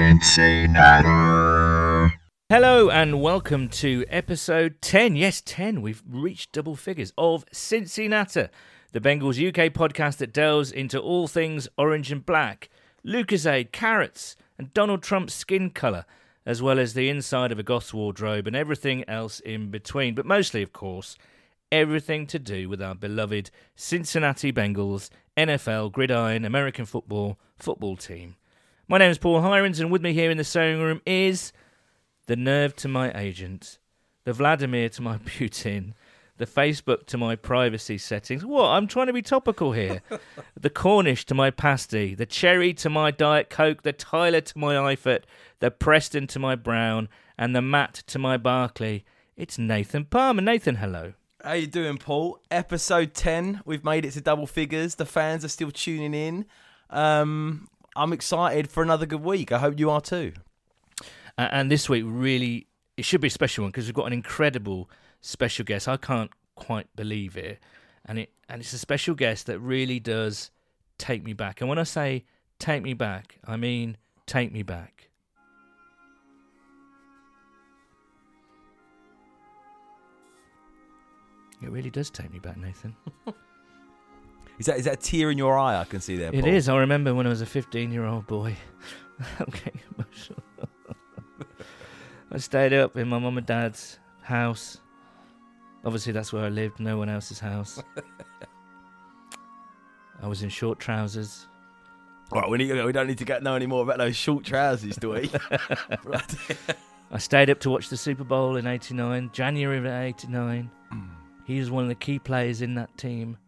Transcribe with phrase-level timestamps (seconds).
[0.00, 1.06] Cincinnati.
[2.48, 5.14] Hello and welcome to episode 10.
[5.14, 5.82] Yes, 10.
[5.82, 8.48] We've reached double figures of Cincinnati,
[8.92, 12.70] the Bengals UK podcast that delves into all things orange and black,
[13.06, 16.06] Lucozade, carrots, and Donald Trump's skin colour,
[16.46, 20.14] as well as the inside of a goth's wardrobe and everything else in between.
[20.14, 21.18] But mostly, of course,
[21.70, 28.36] everything to do with our beloved Cincinnati Bengals, NFL, gridiron, American football, football team.
[28.90, 31.52] My name is Paul Hirons, and with me here in the sewing room is
[32.26, 33.78] the nerve to my agent,
[34.24, 35.92] the Vladimir to my Putin,
[36.38, 38.44] the Facebook to my privacy settings.
[38.44, 38.64] What?
[38.64, 40.02] I'm trying to be topical here.
[40.60, 44.74] the Cornish to my pasty, the Cherry to my Diet Coke, the Tyler to my
[44.74, 45.22] Eifert,
[45.60, 49.04] the Preston to my Brown, and the Matt to my Barkley.
[49.36, 50.42] It's Nathan Palmer.
[50.42, 51.12] Nathan, hello.
[51.44, 52.40] How you doing, Paul?
[52.50, 53.60] Episode ten.
[53.64, 54.96] We've made it to double figures.
[54.96, 56.46] The fans are still tuning in.
[56.90, 59.52] Um, I'm excited for another good week.
[59.52, 60.32] I hope you are too.
[61.36, 64.90] And this week, really, it should be a special one because we've got an incredible
[65.20, 65.88] special guest.
[65.88, 67.58] I can't quite believe it,
[68.04, 70.50] and it and it's a special guest that really does
[70.98, 71.60] take me back.
[71.60, 72.24] And when I say
[72.58, 75.08] take me back, I mean take me back.
[81.62, 82.96] It really does take me back, Nathan.
[84.60, 85.80] Is that is that a tear in your eye?
[85.80, 86.28] I can see there.
[86.34, 86.52] It Paul?
[86.52, 86.68] is.
[86.68, 88.54] I remember when I was a 15 year old boy.
[89.38, 90.42] I'm getting emotional.
[92.30, 94.82] I stayed up in my mum and dad's house.
[95.82, 97.82] Obviously, that's where I lived, no one else's house.
[100.22, 101.46] I was in short trousers.
[102.30, 104.96] Right, we, need, we don't need to get know any more about those short trousers,
[104.96, 105.30] do we?
[107.10, 110.70] I stayed up to watch the Super Bowl in 89, January of 89.
[110.92, 111.08] Mm.
[111.46, 113.38] He was one of the key players in that team.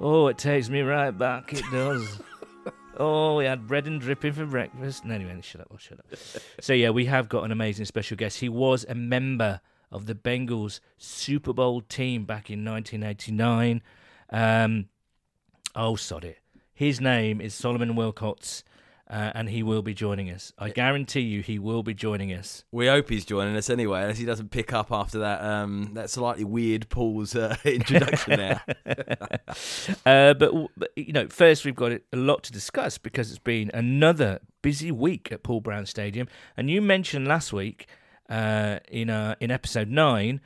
[0.00, 2.20] Oh, it takes me right back, it does.
[2.98, 5.04] oh, we had bread and dripping for breakfast.
[5.04, 6.06] And anyway, shut up, oh, shut up.
[6.60, 8.40] so, yeah, we have got an amazing special guest.
[8.40, 13.82] He was a member of the Bengals Super Bowl team back in 1989.
[14.30, 14.88] Um,
[15.74, 16.38] oh, sod it.
[16.74, 18.62] His name is Solomon Wilcots,
[19.08, 20.52] uh, and he will be joining us.
[20.58, 22.64] I guarantee you he will be joining us.
[22.72, 26.10] we hope he's joining us anyway, unless he doesn't pick up after that um, that
[26.10, 28.62] slightly weird Paul's uh, introduction there.
[30.04, 33.70] Uh, but, but you know, first we've got a lot to discuss because it's been
[33.74, 37.86] another busy week at Paul Brown Stadium, and you mentioned last week
[38.28, 40.40] uh, in uh, in episode nine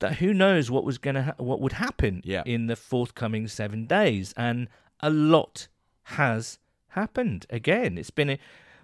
[0.00, 2.42] that who knows what was to ha- what would happen Yeah.
[2.44, 4.68] in the forthcoming seven days, and
[5.00, 5.68] a lot
[6.04, 6.58] has
[6.92, 7.46] happened.
[7.50, 8.38] Again, it's been a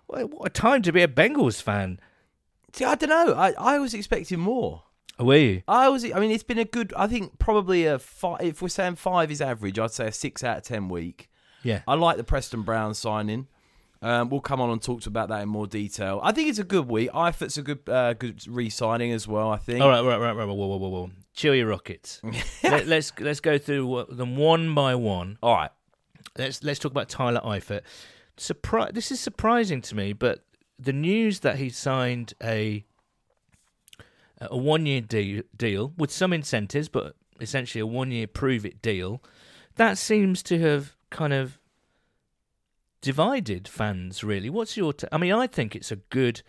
[0.07, 2.01] what a time to be a Bengals fan.
[2.73, 3.35] See, I don't know.
[3.35, 4.85] I, I was expecting more.
[5.19, 5.63] Were you?
[5.67, 6.05] I was.
[6.05, 6.93] I mean, it's been a good.
[6.97, 8.41] I think probably a five.
[8.41, 11.29] If we're saying five is average, I'd say a six out of ten week.
[11.63, 11.83] Yeah.
[11.89, 13.49] I like the Preston Brown signing.
[14.01, 16.21] Um, we'll come on and talk to about that in more detail.
[16.23, 17.11] I think it's a good week.
[17.11, 19.51] Eifert's a good, uh, good re-signing as well.
[19.51, 19.81] I think.
[19.81, 20.47] All right, right, right, right.
[20.47, 21.11] Whoa, whoa, whoa, whoa.
[21.35, 22.21] Chill your rockets.
[22.63, 25.39] Let, let's let's go through them one by one.
[25.43, 25.71] All right.
[26.39, 27.81] Let's let's talk about Tyler Eifert.
[28.37, 30.45] Surpri- This is surprising to me, but
[30.79, 32.85] the news that he signed a
[34.41, 38.81] a one year de- deal with some incentives, but essentially a one year prove it
[38.81, 39.21] deal,
[39.75, 41.59] that seems to have kind of
[43.01, 44.23] divided fans.
[44.23, 44.93] Really, what's your?
[44.93, 46.43] T- I mean, I think it's a good,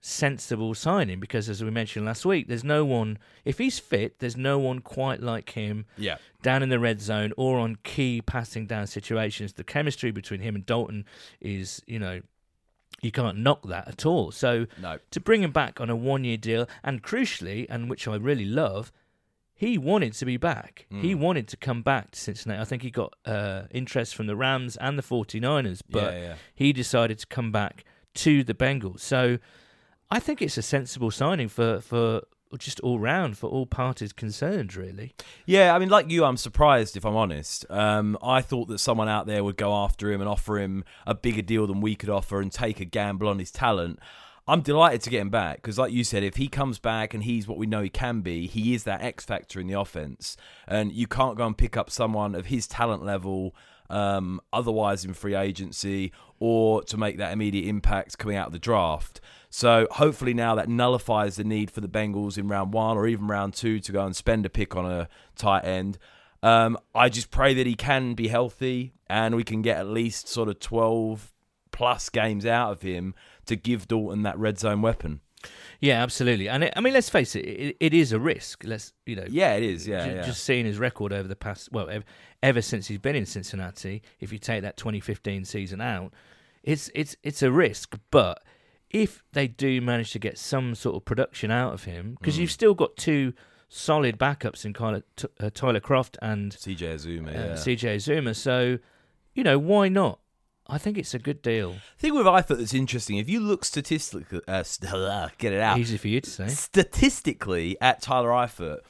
[0.00, 3.18] sensible signing because, as we mentioned last week, there's no one.
[3.44, 6.16] If he's fit, there's no one quite like him Yeah.
[6.42, 9.54] down in the red zone or on key passing down situations.
[9.54, 11.04] The chemistry between him and Dalton
[11.40, 12.20] is, you know,
[13.02, 14.30] you can't knock that at all.
[14.32, 14.98] So No.
[15.10, 18.44] to bring him back on a one year deal, and crucially, and which I really
[18.46, 18.90] love,
[19.54, 20.86] he wanted to be back.
[20.88, 21.18] He Mm.
[21.18, 22.60] wanted to come back to Cincinnati.
[22.60, 26.34] I think he got uh, interest from the Rams and the 49ers, but yeah, yeah.
[26.54, 27.84] he decided to come back
[28.14, 29.00] to the Bengals.
[29.00, 29.38] So
[30.10, 32.22] I think it's a sensible signing for, for
[32.56, 35.14] just all round, for all parties concerned, really.
[35.44, 37.66] Yeah, I mean, like you, I'm surprised if I'm honest.
[37.68, 41.14] Um, I thought that someone out there would go after him and offer him a
[41.14, 43.98] bigger deal than we could offer and take a gamble on his talent.
[44.46, 47.22] I'm delighted to get him back because, like you said, if he comes back and
[47.22, 50.38] he's what we know he can be, he is that X factor in the offense,
[50.66, 53.54] and you can't go and pick up someone of his talent level
[53.90, 58.58] um, otherwise in free agency or to make that immediate impact coming out of the
[58.58, 59.20] draft.
[59.50, 63.28] So hopefully now that nullifies the need for the Bengals in round one or even
[63.28, 65.98] round two to go and spend a pick on a tight end.
[66.42, 70.28] Um, I just pray that he can be healthy and we can get at least
[70.28, 71.32] sort of 12
[71.72, 73.14] plus games out of him
[73.46, 75.20] to give Dalton that red zone weapon.
[75.80, 76.48] Yeah, absolutely.
[76.48, 78.64] And it, I mean, let's face it, it, it is a risk.
[78.64, 79.86] Let's you know, Yeah, it is.
[79.86, 80.22] Yeah, ju- yeah.
[80.22, 82.04] just seeing his record over the past, well, ever,
[82.42, 84.02] ever since he's been in Cincinnati.
[84.20, 86.12] If you take that 2015 season out,
[86.64, 88.42] it's it's it's a risk, but
[88.90, 92.40] if they do manage to get some sort of production out of him, because Mm.
[92.40, 93.32] you've still got two
[93.68, 94.72] solid backups in
[95.16, 97.54] t- uh, Tyler Kroft and CJ Uzomah, uh, yeah.
[97.54, 98.78] CJ Zuma, so
[99.34, 100.20] you know why not?
[100.70, 101.76] I think it's a good deal.
[101.98, 104.90] thing with Eifert that's interesting, if you look statistically, uh, st-
[105.38, 106.48] get it out, Easy for you to say.
[106.48, 108.80] statistically at Tyler Eifert,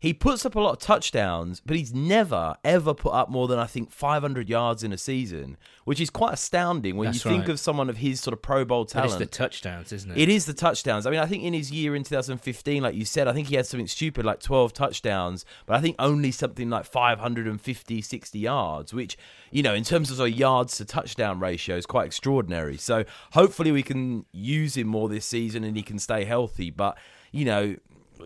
[0.00, 3.58] he puts up a lot of touchdowns, but he's never ever put up more than
[3.58, 5.56] I think 500 yards in a season,
[5.86, 7.50] which is quite astounding when That's you think right.
[7.50, 9.10] of someone of his sort of Pro Bowl talent.
[9.10, 10.16] it's the touchdowns, isn't it?
[10.16, 11.04] It is the touchdowns.
[11.04, 13.56] I mean, I think in his year in 2015, like you said, I think he
[13.56, 18.94] had something stupid like 12 touchdowns, but I think only something like 550, 60 yards,
[18.94, 19.18] which,
[19.50, 22.76] you know, in terms of sort of yards to touchdown ratio is quite extraordinary.
[22.76, 26.70] So hopefully we can use him more this season and he can stay healthy.
[26.70, 26.96] But,
[27.32, 27.76] you know,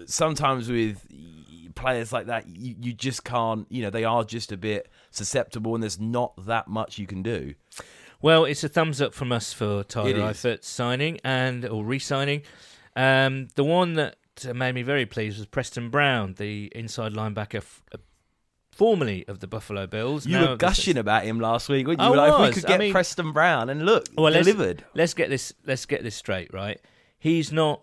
[0.07, 1.07] sometimes with
[1.75, 5.75] players like that, you, you just can't, you know, they are just a bit susceptible
[5.75, 7.55] and there's not that much you can do.
[8.21, 10.15] Well, it's a thumbs up from us for Tyler.
[10.15, 12.43] Eifert signing and or re-signing.
[12.95, 14.17] Um, the one that
[14.55, 17.99] made me very pleased was Preston Brown, the inside linebacker, f- uh,
[18.71, 20.27] formerly of the Buffalo Bills.
[20.27, 22.07] You were gushing about him last week, weren't you?
[22.07, 22.55] I were like, if we was.
[22.55, 24.85] could I get mean- Preston Brown, and look, Well, let's- delivered.
[24.95, 25.53] Let's get this.
[25.67, 26.81] Let's get this straight, right?
[27.19, 27.83] He's not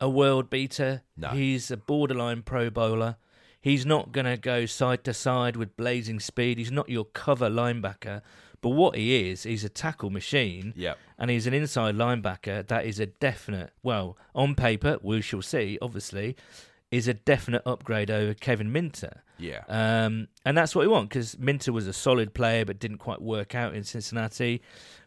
[0.00, 1.02] a world beater.
[1.16, 1.28] No.
[1.28, 3.16] He's a borderline Pro Bowler.
[3.60, 6.58] He's not going to go side to side with blazing speed.
[6.58, 8.22] He's not your cover linebacker.
[8.62, 10.74] But what he is, he's a tackle machine.
[10.76, 10.98] Yep.
[11.18, 15.78] and he's an inside linebacker that is a definite well on paper we shall see
[15.82, 16.34] obviously
[16.90, 19.62] is a definite upgrade over Kevin Minter Yeah.
[19.68, 23.20] um, and that's what we want because Minter was a solid player but didn't quite
[23.22, 24.60] work out in Cincinnati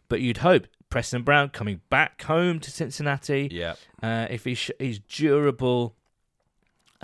[0.08, 3.74] but you'd hope Preston Brown coming back home to Cincinnati Yeah.
[4.02, 5.94] uh, if he's, he's durable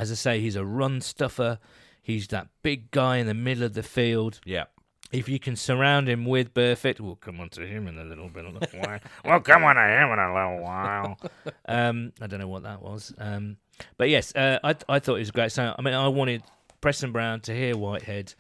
[0.01, 1.59] as I say he's a run stuffer
[2.03, 4.65] he's that big guy in the middle of the field Yeah.
[5.13, 8.29] if you can surround him with Burfict, we'll come on to him in a little
[8.29, 8.45] bit.
[8.45, 8.99] A little while.
[9.25, 11.19] we'll come on to him in a little while.
[11.67, 13.57] Um, I don't know what that was, um,
[13.97, 15.53] but yes, uh, I I thought it was great.
[15.53, 16.43] So I mean, I wanted
[16.81, 18.35] Preston Brown Tahir Whitehead,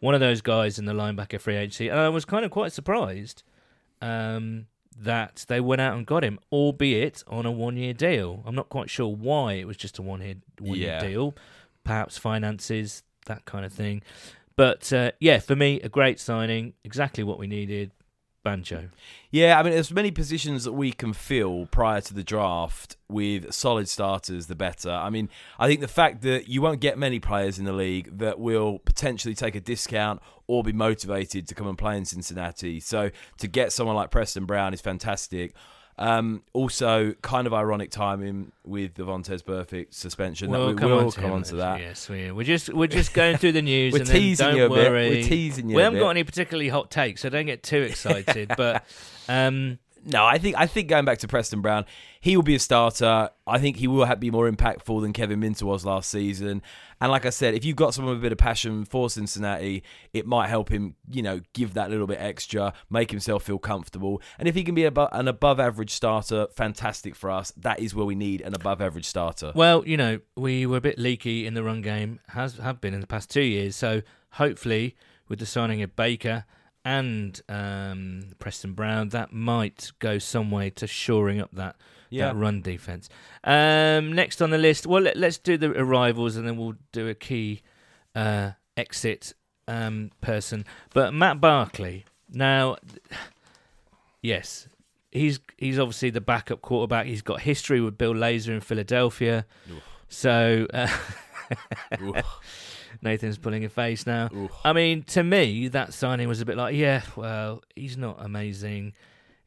[0.00, 2.72] one of those guys in the linebacker free agency, and I was kind of quite
[2.72, 3.42] surprised
[4.02, 4.66] um,
[4.98, 8.42] that they went out and got him, albeit on a one-year deal.
[8.46, 11.00] I'm not quite sure why it was just a one-year one-year Yeah.
[11.00, 11.34] deal,
[11.84, 14.02] perhaps finances, that kind of thing.
[14.56, 17.90] But uh, yeah, for me, a great signing, exactly what we needed.
[18.46, 18.90] Banjo.
[19.32, 23.52] Yeah, I mean, there's many positions that we can fill prior to the draft with
[23.52, 24.90] solid starters, the better.
[24.90, 25.28] I mean,
[25.58, 28.78] I think the fact that you won't get many players in the league that will
[28.78, 32.78] potentially take a discount or be motivated to come and play in Cincinnati.
[32.78, 35.52] So to get someone like Preston Brown is fantastic.
[35.98, 40.50] Um, also, kind of ironic timing with the Vontaze Burfict suspension.
[40.50, 41.80] We'll we come will on to come on to that.
[41.80, 43.94] Yes, we we're just we're just going through the news.
[43.94, 44.90] We're and then teasing don't you a bit.
[44.90, 46.04] We're teasing you We haven't bit.
[46.04, 48.52] got any particularly hot takes, so don't get too excited.
[48.58, 48.84] but
[49.28, 49.78] um,
[50.08, 51.84] No, I think I think going back to Preston Brown,
[52.20, 53.28] he will be a starter.
[53.44, 56.62] I think he will have, be more impactful than Kevin Minter was last season.
[57.00, 59.82] And like I said, if you've got someone with a bit of passion for Cincinnati,
[60.12, 64.22] it might help him, you know, give that little bit extra, make himself feel comfortable.
[64.38, 67.52] And if he can be abo- an above average starter, fantastic for us.
[67.56, 69.52] That is where we need an above average starter.
[69.56, 72.94] well, you know, we were a bit leaky in the run game, has have been
[72.94, 73.74] in the past two years.
[73.74, 74.94] So hopefully,
[75.28, 76.44] with the signing of Baker
[76.86, 81.74] and um, Preston Brown, that might go some way to shoring up that
[82.10, 82.26] Yeah.
[82.28, 83.08] that run defense.
[83.42, 87.08] Um, next on the list, well, let, us do the arrivals and then we'll do
[87.08, 87.62] a key
[88.14, 89.34] uh, exit
[89.66, 90.64] um, person.
[90.94, 92.76] But Matt Barkley, now,
[94.22, 94.68] yes,
[95.10, 97.06] he's he's obviously the backup quarterback.
[97.06, 99.44] He's got history with Bill Lazor in Philadelphia.
[99.68, 99.82] Oof.
[100.08, 100.86] So uh.
[103.06, 104.28] Nathan's pulling a face now.
[104.34, 104.50] Oof.
[104.64, 108.92] I mean, to me, that signing was a bit like, yeah, well, he's not amazing.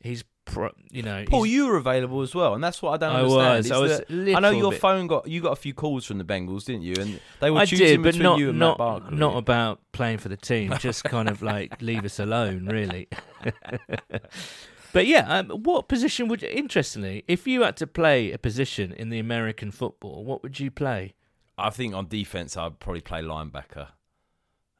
[0.01, 2.97] He's, pro- you know, Paul, he's- you were available as well, and that's what I
[2.97, 3.81] don't I understand.
[3.81, 4.01] was.
[4.09, 6.23] I a I know your bit- phone got you got a few calls from the
[6.23, 6.95] Bengals, didn't you?
[6.99, 9.17] And they were I choosing did, but between not you and not Matt Barkley.
[9.17, 10.73] not about playing for the team.
[10.79, 13.09] Just kind of like leave us alone, really.
[14.93, 16.41] but yeah, um, what position would?
[16.41, 20.59] You, interestingly, if you had to play a position in the American football, what would
[20.59, 21.13] you play?
[21.59, 23.87] I think on defense, I'd probably play linebacker.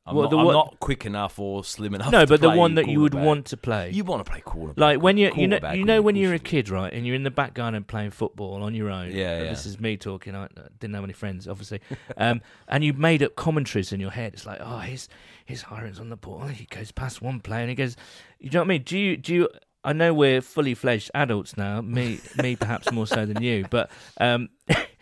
[0.05, 2.11] I'm, What, not, I'm not quick enough or slim enough.
[2.11, 3.91] No, but the one that you would want to play.
[3.91, 6.39] You want to play quarterback, like when you're, you know you know when you're a
[6.39, 9.11] kid, right, and you're in the back garden playing football on your own.
[9.11, 9.49] Yeah, yeah.
[9.49, 10.35] This is me talking.
[10.35, 10.47] I
[10.79, 11.81] didn't have any friends, obviously.
[12.17, 14.33] um, and you've made up commentaries in your head.
[14.33, 15.09] It's like, oh, his
[15.45, 16.47] his Hiron's on the ball.
[16.47, 17.95] He goes past one player and he goes.
[18.39, 18.83] You know what I mean?
[18.83, 19.49] Do you do you?
[19.83, 21.81] I know we're fully fledged adults now.
[21.81, 23.65] Me me perhaps more so than you.
[23.69, 24.49] But um,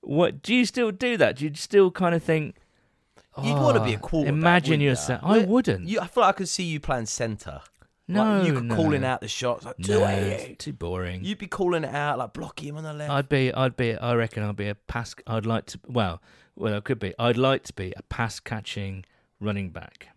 [0.00, 1.36] what do you still do that?
[1.36, 2.56] Do you still kind of think?
[3.42, 4.32] You'd want to be a "Oh, quarterback.
[4.38, 4.88] Imagine wouldn't ya?
[4.90, 5.20] yourself.
[5.24, 5.88] I wouldn't.
[5.88, 7.60] You, I feel like I could see you playing centre.
[8.08, 8.74] No, like, you no.
[8.74, 10.52] calling out the shots like No, 280.
[10.52, 11.24] it's too boring.
[11.24, 13.10] You'd be calling it out like block him on the left.
[13.12, 15.14] I'd be, I'd be, I reckon I'd be a pass.
[15.28, 16.20] I'd like to, well,
[16.56, 17.14] well, I could be.
[17.20, 19.04] I'd like to be a pass catching
[19.38, 20.08] running back.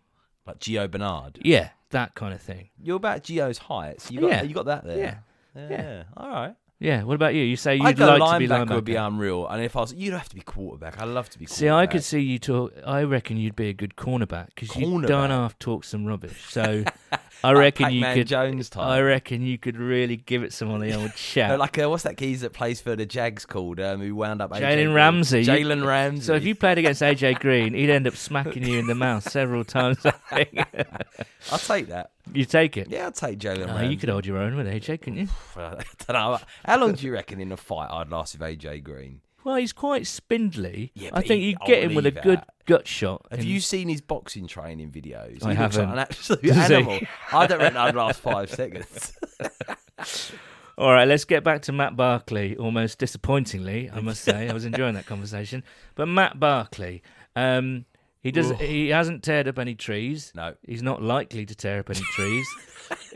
[0.44, 1.38] like Gio Bernard.
[1.42, 2.70] Yeah, that kind of thing.
[2.82, 4.10] You're about Gio's heights.
[4.10, 4.42] You got Yeah.
[4.42, 4.98] you got that there.
[4.98, 5.14] Yeah.
[5.54, 5.68] Yeah.
[5.70, 6.02] Yeah.
[6.16, 6.54] All right.
[6.84, 7.02] Yeah.
[7.02, 7.42] What about you?
[7.42, 8.74] You say I'd you'd go like to be linebacker.
[8.74, 9.48] would be unreal.
[9.48, 11.00] And if I was, you'd have to be quarterback.
[11.00, 11.46] I'd love to be.
[11.46, 12.72] See, I could see you talk.
[12.86, 15.06] I reckon you'd be a good cornerback because you Cornerback?
[15.06, 16.44] don't half talk some rubbish.
[16.50, 16.84] So
[17.44, 18.26] I Like reckon you could.
[18.26, 18.82] Jones type.
[18.84, 21.58] I reckon you could really give it some on the old chat.
[21.58, 23.78] like uh, what's that geezer that plays for the Jags called?
[23.80, 25.44] Um, who wound up Jalen Ramsey.
[25.44, 26.22] Jalen Ramsey.
[26.24, 29.28] So if you played against AJ Green, he'd end up smacking you in the mouth
[29.30, 29.98] several times.
[30.04, 30.58] I think.
[31.52, 32.12] I'll take that.
[32.32, 32.88] you take it.
[32.88, 33.88] Yeah, I'll take Jalen No, Ramsey.
[33.88, 35.28] you could hold your own with AJ, couldn't you?
[35.56, 36.38] I don't know.
[36.64, 39.20] How long do you reckon in a fight I'd last with AJ Green?
[39.44, 40.90] Well, he's quite spindly.
[40.94, 42.48] Yeah, I but think he- you I'll get him with a believe good that.
[42.66, 43.26] gut shot.
[43.30, 45.44] Have and- you seen his boxing training videos?
[45.44, 45.90] I he looks like haven't.
[45.90, 46.74] an absolute Does he?
[46.74, 46.98] animal.
[47.32, 49.12] I don't reckon I'd last five seconds.
[50.76, 52.56] All right, let's get back to Matt Barkley.
[52.56, 55.62] Almost disappointingly, I must say, I was enjoying that conversation.
[55.94, 57.02] But Matt Barkley,
[57.36, 57.84] um,
[58.20, 58.50] he does.
[58.58, 60.32] He hasn't teared up any trees.
[60.34, 60.54] No.
[60.66, 62.46] He's not likely to tear up any trees.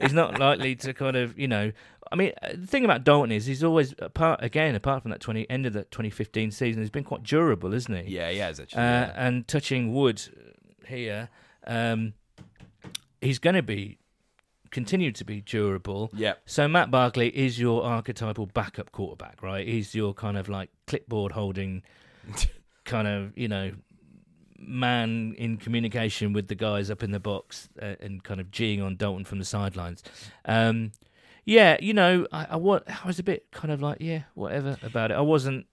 [0.00, 1.72] he's not likely to kind of, you know.
[2.10, 5.20] I mean, uh, the thing about Dalton is he's always apart again, apart from that
[5.20, 8.16] twenty end of the 2015 season, he's been quite durable, isn't he?
[8.16, 8.82] Yeah, he has actually.
[8.82, 9.12] Uh, yeah.
[9.16, 10.22] And touching wood
[10.86, 11.28] here,
[11.66, 12.14] um,
[13.20, 13.98] he's going to be
[14.70, 16.10] continue to be durable.
[16.14, 16.34] yeah.
[16.46, 19.66] So Matt Barkley is your archetypal backup quarterback, right?
[19.66, 21.82] He's your kind of like clipboard holding,
[22.84, 23.72] kind of you know,
[24.58, 28.84] man in communication with the guys up in the box uh, and kind of geeing
[28.84, 30.02] on Dalton from the sidelines.
[30.44, 30.92] Um,
[31.48, 34.76] yeah, you know, I, I wa- I was a bit kind of like yeah, whatever
[34.82, 35.14] about it.
[35.14, 35.64] I wasn't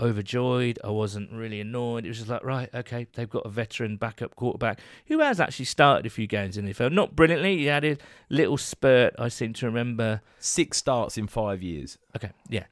[0.00, 0.80] overjoyed.
[0.82, 2.04] I wasn't really annoyed.
[2.04, 5.66] It was just like, right, okay, they've got a veteran backup quarterback who has actually
[5.66, 6.90] started a few games in the NFL.
[6.90, 7.58] Not brilliantly.
[7.58, 7.96] He had a
[8.30, 10.22] little spurt, I seem to remember.
[10.40, 11.98] Six starts in five years.
[12.16, 12.64] Okay, yeah.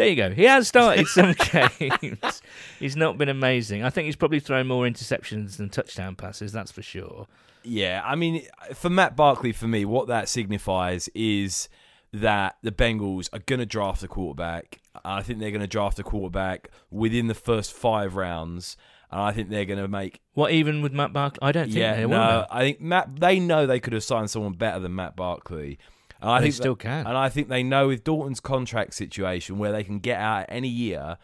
[0.00, 0.30] There you go.
[0.30, 2.40] He has started some games.
[2.78, 3.84] He's not been amazing.
[3.84, 7.26] I think he's probably thrown more interceptions than touchdown passes, that's for sure.
[7.64, 11.68] Yeah, I mean, for Matt Barkley, for me, what that signifies is
[12.14, 14.80] that the Bengals are going to draft a quarterback.
[15.04, 18.78] I think they're going to draft a quarterback within the first five rounds.
[19.10, 20.22] And I think they're going to make.
[20.32, 21.40] What, even with Matt Barkley?
[21.42, 22.46] I don't think Yeah, they no, will.
[22.50, 23.20] I think Matt.
[23.20, 25.78] They know they could have signed someone better than Matt Barkley.
[26.20, 27.06] And I They think still that- can.
[27.06, 30.68] And I think they know with Dalton's contract situation where they can get out any
[30.68, 31.16] year.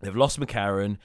[0.00, 0.98] They've lost McCarron.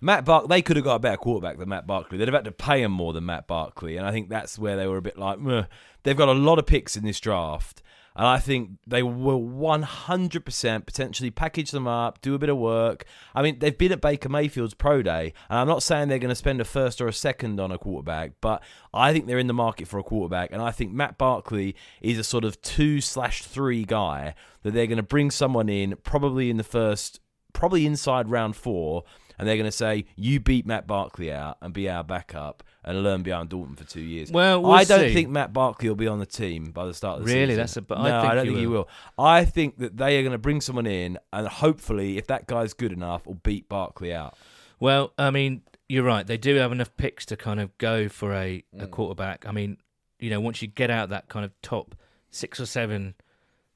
[0.00, 2.16] Matt Bark, they could have got a better quarterback than Matt Barkley.
[2.16, 4.76] They'd have had to pay him more than Matt Barkley, and I think that's where
[4.76, 5.64] they were a bit like, Meh.
[6.04, 7.82] they've got a lot of picks in this draft,
[8.16, 13.04] and I think they will 100% potentially package them up, do a bit of work.
[13.34, 16.30] I mean, they've been at Baker Mayfield's pro day, and I'm not saying they're going
[16.30, 18.62] to spend a first or a second on a quarterback, but
[18.92, 22.18] I think they're in the market for a quarterback, and I think Matt Barkley is
[22.18, 26.50] a sort of two slash three guy that they're going to bring someone in probably
[26.50, 27.20] in the first,
[27.52, 29.04] probably inside round four
[29.40, 33.02] and they're going to say you beat Matt Barkley out and be our backup and
[33.02, 34.30] learn behind Dalton for two years.
[34.30, 35.12] Well, we'll I don't see.
[35.14, 37.40] think Matt Barkley will be on the team by the start of the Really?
[37.40, 37.48] season.
[37.48, 38.88] Really, that's a- but no, I think don't he think he will.
[39.18, 39.24] will.
[39.24, 42.72] I think that they are going to bring someone in and hopefully, if that guy's
[42.72, 44.36] good enough, will beat Barkley out.
[44.78, 46.26] Well, I mean, you're right.
[46.26, 48.90] They do have enough picks to kind of go for a, a Mm.
[48.90, 49.44] quarterback.
[49.46, 49.76] I mean,
[50.18, 51.94] you know, once you get out that kind of top
[52.30, 53.14] six or seven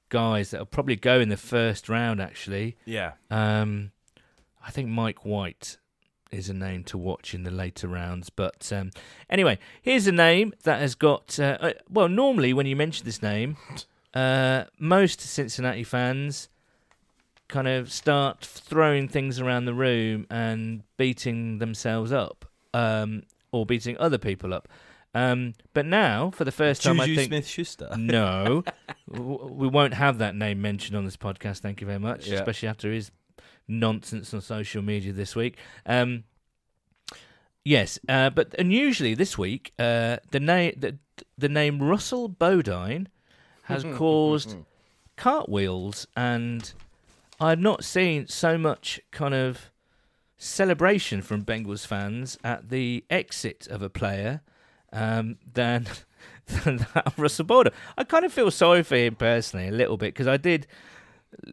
[0.09, 2.77] guys that'll probably go in the first round, actually.
[2.85, 3.13] Yeah.
[3.31, 3.91] Um,
[4.65, 5.77] I think Mike White
[6.31, 8.31] is a name to watch in the later rounds.
[8.31, 8.91] But um,
[9.31, 11.39] anyway, here's a name that has got.
[11.39, 13.57] Uh, uh, well, normally when you mention this name,
[14.15, 16.49] uh, most Cincinnati fans
[17.49, 23.97] kind of start throwing things around the room and beating themselves up um, or beating
[23.99, 24.67] other people up.
[25.17, 27.89] Um, but now, for the first time, I think Smith Schuster.
[27.97, 28.65] no,
[29.13, 31.59] W- we won't have that name mentioned on this podcast.
[31.61, 32.37] Thank you very much, Yeah.
[32.37, 33.13] especially after his
[33.69, 35.57] nonsense on social media this week.
[35.87, 36.25] Um,
[37.65, 40.99] yes, uh, but unusually this week, uh, the name the,
[41.39, 43.09] the name Russell Bodine
[43.65, 44.57] has caused
[45.17, 46.73] cartwheels, and
[47.41, 49.71] I've not seen so much kind of
[50.37, 54.43] celebration from Bengals fans at the exit of a player
[54.93, 55.87] um, than
[56.47, 57.73] than that of Russell Bodine.
[57.97, 60.67] I kind of feel sorry for him personally a little bit because I did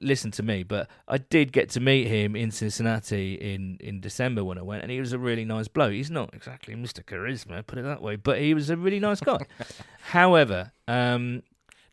[0.02, 4.44] listen to me, but I did get to meet him in Cincinnati in in December
[4.44, 5.94] when I went, and he was a really nice bloke.
[5.94, 7.04] He's not exactly Mr.
[7.04, 9.40] Charisma, put it that way, but he was a really nice guy.
[10.02, 11.44] However, um,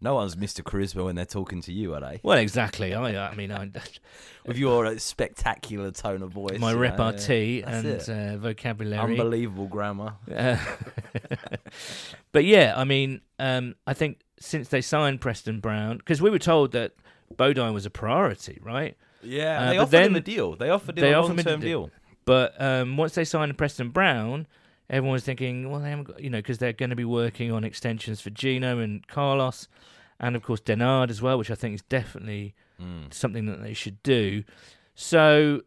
[0.00, 0.62] No one's Mr.
[0.62, 2.20] Charisma when they're talking to you, are they?
[2.22, 2.94] Well, exactly.
[2.94, 3.70] I, I mean, I,
[4.46, 7.78] With your uh, spectacular tone of voice, my you know, repartee yeah.
[7.78, 9.02] And uh, vocabulary.
[9.02, 10.14] unbelievable grammar.
[10.32, 10.56] Uh,
[12.32, 16.38] but yeah, I mean, um, I think since they signed Preston Brown, because we were
[16.38, 16.92] told that
[17.36, 18.96] Bodine was a priority, right?
[19.22, 20.56] Yeah, Uh, they offered him then- a deal.
[20.56, 21.86] They offered him they a him a long-term deal.
[21.86, 21.90] deal.
[22.24, 24.46] But um, once they signed Preston Brown,
[24.90, 27.50] everyone was thinking, well, they haven't got, you know, because they're going to be working
[27.52, 29.66] on extensions for Geno and Carlos,
[30.20, 33.12] and of course Denard as well, which I think is definitely Mm.
[33.12, 34.44] something that they should do.
[34.94, 35.62] So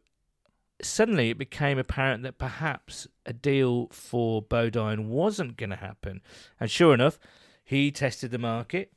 [0.82, 6.22] suddenly it became apparent that perhaps a deal for Bodine wasn't going to happen.
[6.60, 7.20] And sure enough,
[7.64, 8.92] he tested the market,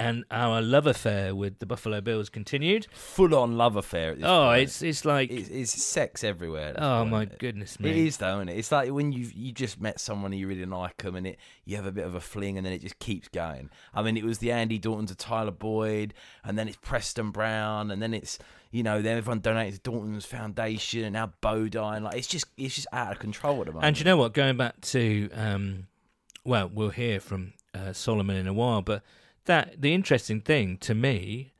[0.00, 2.86] and our love affair with the Buffalo Bills continued.
[2.92, 4.12] Full-on love affair.
[4.12, 4.62] At this Oh, point.
[4.62, 6.74] it's it's like it's, it's sex everywhere.
[6.78, 7.10] oh point.
[7.10, 8.06] my goodness It me.
[8.06, 8.58] is though, isn't it?
[8.58, 11.38] It's like when you you just met someone and you really like them, and it
[11.64, 13.70] you have a bit of a fling, and then it just keeps going.
[13.94, 16.14] I mean, it was the Andy Dalton to Tyler Boyd,
[16.44, 18.38] and then it's Preston Brown, and then it's
[18.70, 22.02] you know then everyone donated to Dalton's foundation, and now Bodine.
[22.04, 23.86] Like it's just it's just out of control at the moment.
[23.86, 24.32] And you know what?
[24.34, 25.86] Going back to, um,
[26.44, 29.02] well, we'll hear from uh, Solomon in a while, but
[29.50, 31.52] that the interesting thing to me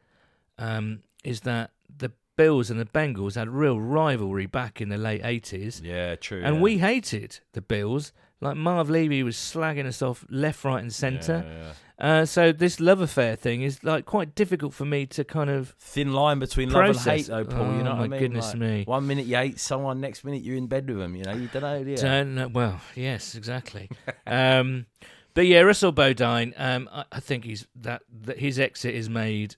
[0.58, 5.22] um, is that the Bills and the Bengals had real rivalry back in the late
[5.24, 6.42] eighties, yeah, true.
[6.44, 6.62] and yeah.
[6.62, 8.12] we hated the Bills.
[8.42, 11.44] Like Marv Levy was slagging us off left, right, and centre.
[11.46, 11.72] Yeah, yeah.
[12.00, 15.74] Uh, so this love affair thing is like quite difficult for me to kind of
[15.78, 17.66] Thin line between love and hate, though, Paul.
[17.74, 18.20] you Oh, know what I mean?
[18.20, 18.84] goodness Like, me.
[18.86, 21.14] One minute you hate someone, next minute you're in bed with them.
[21.16, 21.84] You know, you don't know.
[21.84, 21.96] do you?
[21.98, 22.48] Don't know.
[22.48, 23.90] Well, yes, exactly.
[24.26, 24.86] um,
[25.34, 26.54] but yeah, Russell Bodine.
[26.56, 29.56] Um, I, think he's that, that his exit is made.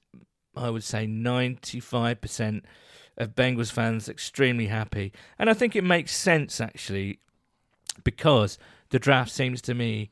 [0.55, 2.65] I would say ninety-five percent
[3.17, 7.19] of Bengals fans extremely happy, and I think it makes sense actually
[8.05, 8.59] because
[8.91, 10.11] the draft seems to me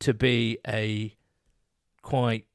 [0.00, 1.14] to be a
[2.02, 2.46] quite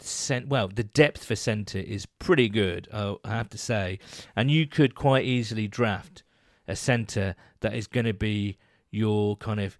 [0.00, 3.98] cent- well the depth for centre is pretty good I have to say
[4.36, 6.22] and you could quite easily draft
[6.68, 8.58] a centre that is going to be
[8.90, 9.78] your kind of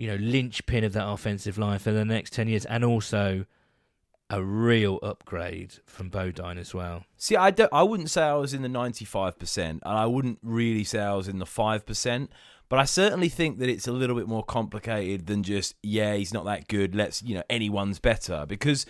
[0.00, 3.44] you know linchpin of that offensive line for the next 10 years and also
[4.30, 7.70] a real upgrade from Bodine as well See, I don't.
[7.70, 11.12] I wouldn't say I was in the ninety-five percent, and I wouldn't really say I
[11.12, 12.30] was in the five percent.
[12.70, 16.32] But I certainly think that it's a little bit more complicated than just yeah, he's
[16.32, 16.94] not that good.
[16.94, 18.86] Let's you know anyone's better because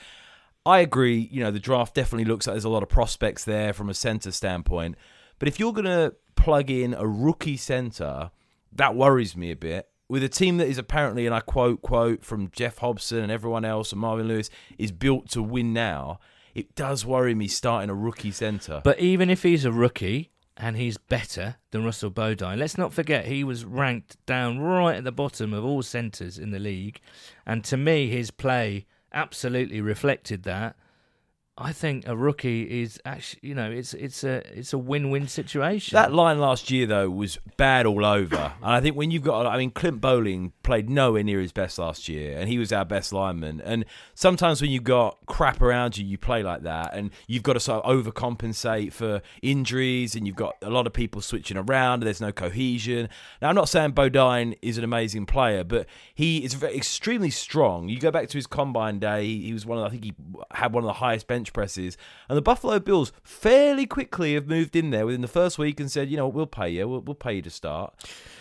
[0.65, 1.29] I agree.
[1.33, 3.95] You know, the draft definitely looks like there's a lot of prospects there from a
[3.95, 4.95] center standpoint.
[5.41, 8.31] But if you're gonna plug in a rookie center,
[8.71, 9.90] that worries me a bit.
[10.11, 13.65] With a team that is apparently, and I quote quote from Jeff Hobson and everyone
[13.65, 16.19] else and Marvin Lewis, is built to win now.
[16.53, 18.81] It does worry me starting a rookie center.
[18.83, 23.27] But even if he's a rookie and he's better than Russell Bodine, let's not forget
[23.27, 27.01] he was ranked down right at the bottom of all centres in the league.
[27.47, 30.75] And to me, his play absolutely reflected that.
[31.63, 35.95] I think a rookie is actually, you know, it's it's a it's a win-win situation.
[35.95, 39.47] That line last year though was bad all over, and I think when you've got,
[39.47, 42.87] I mean, Clint Boling played nowhere near his best last year, and he was our
[42.87, 43.61] best lineman.
[43.61, 43.85] And
[44.15, 47.61] sometimes when you've got crap around you, you play like that, and you've got to
[47.61, 51.95] sort of overcompensate for injuries, and you've got a lot of people switching around.
[52.01, 53.11] And there's no cohesion.
[53.43, 57.91] Now I'm not saying Bodine is an amazing player, but he is very, extremely strong.
[57.91, 60.15] You go back to his combine day; he, he was one of, I think he
[60.53, 61.97] had one of the highest bench presses,
[62.29, 65.91] and the Buffalo Bills fairly quickly have moved in there within the first week and
[65.91, 67.95] said, you know, we'll pay you, we'll, we'll pay you to start.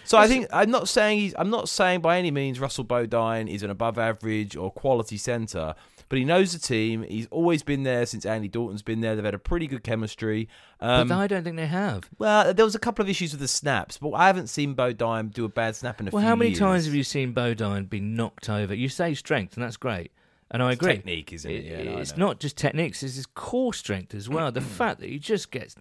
[0.03, 3.47] So I think I'm not saying he's, I'm not saying by any means Russell Bodine
[3.47, 5.75] is an above average or quality center,
[6.09, 7.03] but he knows the team.
[7.03, 9.15] He's always been there since Andy Dalton's been there.
[9.15, 10.49] They've had a pretty good chemistry.
[10.81, 12.09] Um, but I don't think they have.
[12.17, 15.27] well, there was a couple of issues with the snaps, but I haven't seen Bodine
[15.27, 16.59] do a bad snap in a Well, few Well, how many years.
[16.59, 18.73] times have you seen Bodine be knocked over?
[18.73, 20.11] You say strength, and that's great,
[20.51, 20.93] and I agree.
[20.93, 21.65] Technique, isn't it?
[21.65, 24.51] Yeah, no, it's not just techniques; it's his core strength as well.
[24.51, 25.75] the fact that he just gets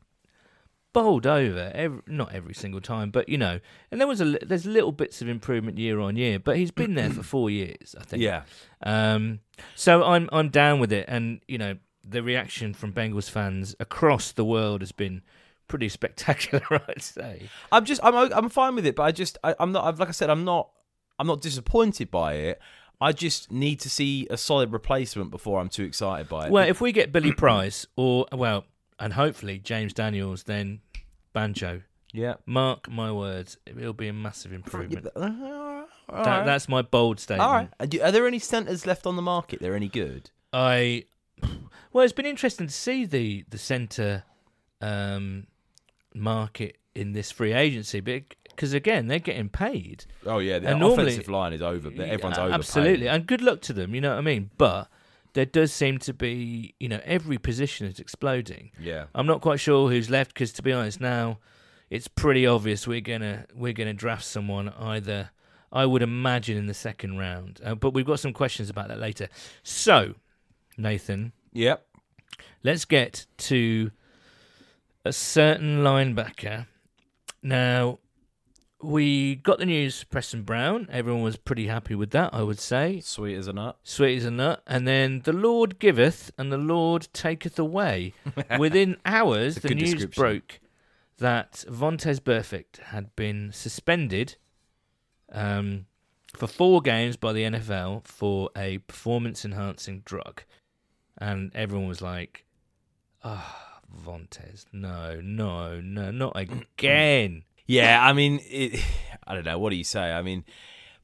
[0.92, 4.66] bowled over, every, not every single time, but you know, and there was a there's
[4.66, 8.04] little bits of improvement year on year, but he's been there for four years, I
[8.04, 8.22] think.
[8.22, 8.42] Yeah.
[8.82, 9.40] Um,
[9.74, 14.32] so I'm I'm down with it, and you know, the reaction from Bengals fans across
[14.32, 15.22] the world has been
[15.68, 17.48] pretty spectacular, I'd say.
[17.70, 20.08] I'm just I'm I'm fine with it, but I just I, I'm not I've, like
[20.08, 20.70] I said I'm not
[21.18, 22.60] I'm not disappointed by it.
[23.00, 26.52] I just need to see a solid replacement before I'm too excited by it.
[26.52, 28.64] Well, if we get Billy Price or well,
[28.98, 30.80] and hopefully James Daniels, then
[31.32, 31.82] Banjo.
[32.12, 32.34] yeah.
[32.46, 35.08] Mark my words, it'll be a massive improvement.
[36.10, 36.46] That, right.
[36.46, 37.46] That's my bold statement.
[37.46, 38.00] all right.
[38.00, 39.60] Are, there any centers left on the market?
[39.60, 40.30] They're any good?
[40.54, 41.04] I
[41.92, 44.24] well, it's been interesting to see the the centre
[44.80, 45.48] um,
[46.14, 48.00] market in this free agency,
[48.58, 50.04] because again they're getting paid.
[50.26, 51.88] Oh yeah, the And normally- offensive line is over.
[51.88, 52.52] Everyone's over.
[52.52, 53.94] Absolutely, and good luck to them.
[53.94, 54.50] You know what I mean.
[54.58, 54.88] But
[55.34, 58.72] there does seem to be, you know, every position is exploding.
[58.80, 59.04] Yeah.
[59.14, 61.38] I'm not quite sure who's left because, to be honest, now
[61.90, 65.30] it's pretty obvious we're gonna we're gonna draft someone either.
[65.70, 68.98] I would imagine in the second round, uh, but we've got some questions about that
[68.98, 69.28] later.
[69.62, 70.14] So,
[70.78, 71.86] Nathan, Yep.
[72.64, 73.90] let's get to
[75.04, 76.66] a certain linebacker.
[77.42, 77.98] Now,
[78.80, 80.88] we got the news, Preston Brown.
[80.92, 83.00] Everyone was pretty happy with that, I would say.
[83.00, 83.78] Sweet as a nut.
[83.82, 84.62] Sweet as a nut.
[84.66, 88.14] And then the Lord giveth and the Lord taketh away.
[88.58, 90.60] Within hours, the news broke
[91.18, 94.36] that Vontaze Burfict had been suspended
[95.32, 95.86] um,
[96.36, 100.42] for four games by the NFL for a performance enhancing drug.
[101.16, 102.46] And everyone was like,
[103.24, 106.36] ah, Vontaze, no, no, no, not
[106.78, 107.42] again.
[107.68, 108.82] Yeah, I mean, it,
[109.26, 109.58] I don't know.
[109.58, 110.12] What do you say?
[110.12, 110.42] I mean,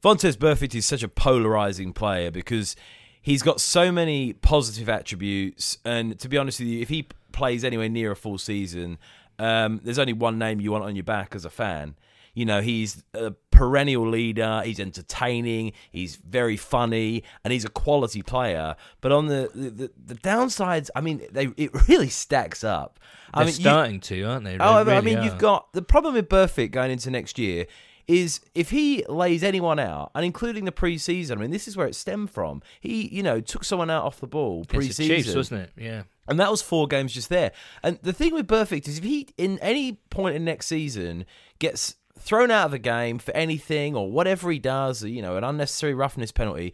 [0.03, 2.75] Vontaze Burfict is such a polarizing player because
[3.21, 5.77] he's got so many positive attributes.
[5.85, 8.97] And to be honest with you, if he plays anywhere near a full season,
[9.37, 11.95] um, there's only one name you want on your back as a fan.
[12.33, 14.61] You know, he's a perennial leader.
[14.65, 15.73] He's entertaining.
[15.91, 18.75] He's very funny, and he's a quality player.
[19.01, 22.99] But on the the, the, downsides, I mean, they it really stacks up.
[23.33, 24.57] They're I mean, you- starting to, aren't they?
[24.59, 25.23] Oh, They I mean, are.
[25.23, 27.65] you've got the problem with Burfict going into next year
[28.07, 31.31] is if he lays anyone out, and including the preseason.
[31.31, 32.61] I mean, this is where it stemmed from.
[32.79, 35.71] He, you know, took someone out off the ball preseason, Chiefs, wasn't it?
[35.75, 36.03] Yeah.
[36.27, 37.51] and that was four games just there.
[37.81, 41.25] And the thing with Burfict is if he, in any point in next season,
[41.57, 45.43] gets thrown out of the game for anything or whatever he does, you know, an
[45.43, 46.73] unnecessary roughness penalty.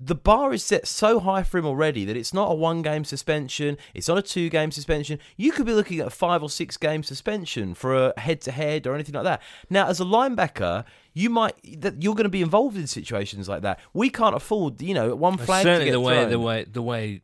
[0.00, 3.04] The bar is set so high for him already that it's not a one game
[3.04, 5.18] suspension, it's not a two game suspension.
[5.36, 8.52] You could be looking at a five or six game suspension for a head to
[8.52, 9.42] head or anything like that.
[9.68, 13.62] Now, as a linebacker, you might that you're going to be involved in situations like
[13.62, 13.80] that.
[13.92, 16.30] We can't afford, you know, one flag to Certainly the way thrown.
[16.30, 17.22] the way the way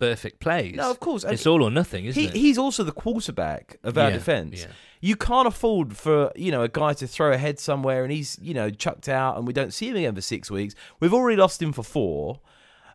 [0.00, 0.74] Burfict plays.
[0.74, 1.22] No, of course.
[1.24, 2.34] and it's all or nothing, isn't he, it?
[2.34, 4.60] he's also the quarterback of our Yeah, defense.
[4.62, 4.72] yeah.
[5.02, 8.38] You can't afford for you know a guy to throw a head somewhere and he's
[8.40, 10.74] you know chucked out and we don't see him again for six weeks.
[11.00, 12.40] We've already lost him for four.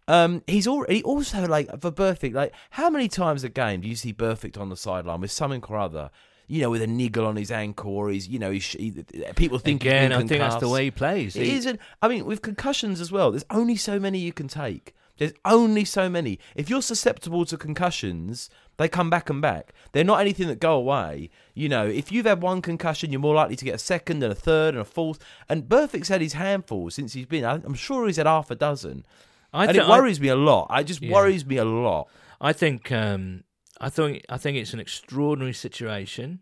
[0.07, 2.33] Um, he's already also like for Burfict.
[2.33, 5.63] Like, how many times a game do you see Burfict on the sideline with something
[5.67, 6.11] or other?
[6.47, 8.91] You know, with a niggle on his ankle, or he's you know, he's, he,
[9.35, 11.35] people think Again, I think that's the way he plays.
[11.35, 11.79] It He- isn't.
[12.03, 14.93] I mean, with concussions as well, there's only so many you can take.
[15.17, 16.39] There's only so many.
[16.55, 19.73] If you're susceptible to concussions, they come back and back.
[19.93, 21.29] They're not anything that go away.
[21.53, 24.31] You know, if you've had one concussion, you're more likely to get a second and
[24.31, 25.19] a third and a fourth.
[25.47, 27.45] And Burfict's had his handful since he's been.
[27.45, 29.05] I- I'm sure he's had half a dozen.
[29.53, 30.67] I, and it worries me a lot.
[30.77, 31.13] It just Yeah.
[31.13, 32.09] worries me a lot.
[32.41, 33.45] I, I think um,
[33.79, 36.41] I think I think it's an extraordinary situation,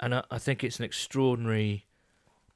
[0.00, 1.86] and I, I think it's an extraordinary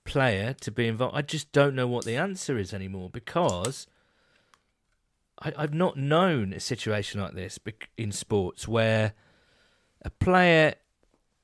[0.05, 1.17] player to be involved.
[1.17, 3.87] I just don't know what the answer is anymore because
[5.43, 7.59] I, I've not known a situation like this
[7.97, 9.13] in sports where
[10.03, 10.75] a player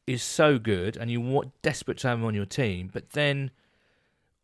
[0.07, 3.51] is so good and you want desperate to have him on your team, but then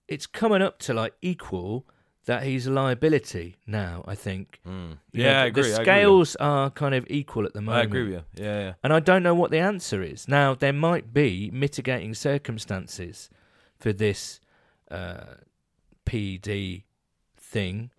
[0.09, 1.87] it's coming up to like equal
[2.27, 4.03] that he's a liability now.
[4.09, 4.59] I think.
[4.65, 5.63] Know, Yeah, I the- agree.
[5.63, 7.81] The I agree scales are kind of equal at the moment.
[7.81, 8.45] I agree with you.
[8.45, 8.73] Yeah, yeah.
[8.83, 10.27] And I don't know what the answer is.
[10.29, 13.29] Now, there might be mitigating circumstances
[13.79, 14.41] for this
[14.91, 15.35] uh,
[16.07, 16.85] PD
[17.37, 17.91] thing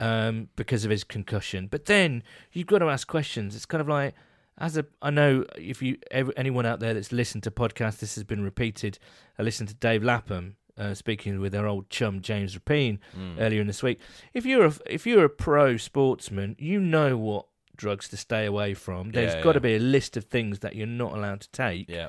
[0.00, 1.66] um, because of his concussion.
[1.66, 3.54] But then you've got to ask questions.
[3.56, 4.14] It's kind of like,
[4.58, 5.98] as a, I know if you
[6.36, 8.98] anyone out there that's listened to podcasts, this has been repeated.
[9.38, 13.36] I listened to Dave Lapham uh, speaking with our old chum James Rapien Mm.
[13.40, 13.98] earlier in this week.
[14.34, 18.74] If you're a if you're a pro sportsman, you know what drugs to stay away
[18.74, 19.10] from.
[19.10, 19.62] There's Yeah, got to yeah.
[19.62, 21.88] be a list of things that you're not allowed to take.
[21.88, 22.08] Yeah.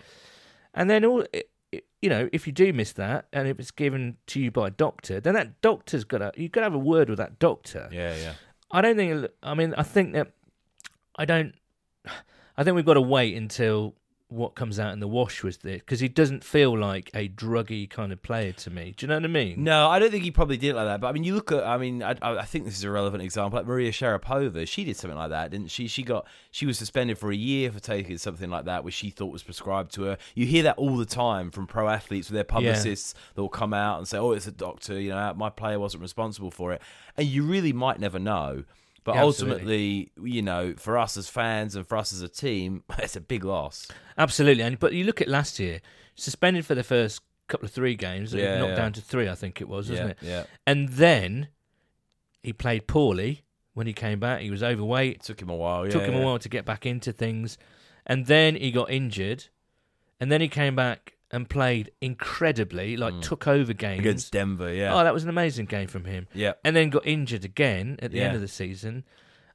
[0.73, 1.23] And then all
[1.71, 4.71] you know, if you do miss that, and if it's given to you by a
[4.71, 7.89] doctor, then that doctor's got to you've got to have a word with that doctor.
[7.91, 8.33] Yeah, yeah.
[8.71, 9.27] I don't think.
[9.43, 10.31] I mean, I think that
[11.15, 11.53] I don't.
[12.57, 13.95] I think we've got to wait until
[14.29, 17.89] what comes out in the wash was this because he doesn't feel like a druggy
[17.89, 18.93] kind of player to me.
[18.95, 19.63] Do you know what I mean?
[19.63, 21.01] No, I don't think he probably did it like that.
[21.01, 21.63] But I mean, you look at.
[21.65, 23.57] I mean, I, I think this is a relevant example.
[23.57, 25.87] Like Maria Sharapova, she did something like that, didn't she?
[25.87, 29.09] She got she was suspended for a year for taking something like that, which she
[29.09, 30.17] thought was prescribed to her.
[30.35, 33.73] You hear that all the time from pro athletes with their publicists that will come
[33.73, 34.99] out and say, "Oh, it's a doctor.
[34.99, 36.83] You know, my player wasn't responsible for it,"
[37.17, 38.63] and you really might never know.
[39.03, 42.83] But Yeah, ultimately, you know, for us as fans and for us as a team,
[42.99, 43.87] it's a big loss.
[44.17, 44.63] Absolutely.
[44.63, 45.79] And but you look at last year,
[46.15, 48.75] suspended for the first couple of three games, Yeah, knocked yeah.
[48.75, 50.17] down to three, I think it was, wasn't it?
[50.21, 50.43] yeah.
[50.67, 51.47] And then
[52.43, 54.41] he played poorly when he came back.
[54.41, 55.15] He was overweight.
[55.15, 55.85] It took him a while.
[55.85, 57.57] Yeah, took him a while to get back into things,
[58.05, 59.45] and then he got injured,
[60.19, 63.97] and then he came back and played incredibly, like took over games.
[63.97, 64.01] Mm.
[64.01, 64.73] against Denver.
[64.73, 66.27] Yeah, Oh, that was an amazing game from him.
[66.33, 66.53] yeah.
[66.63, 69.03] And then got injured again at the end of the season.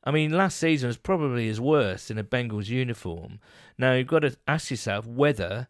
[0.04, 3.40] I mean, last season was probably his worst in a Bengals uniform.
[3.78, 5.68] Now you've got to ask yourself whether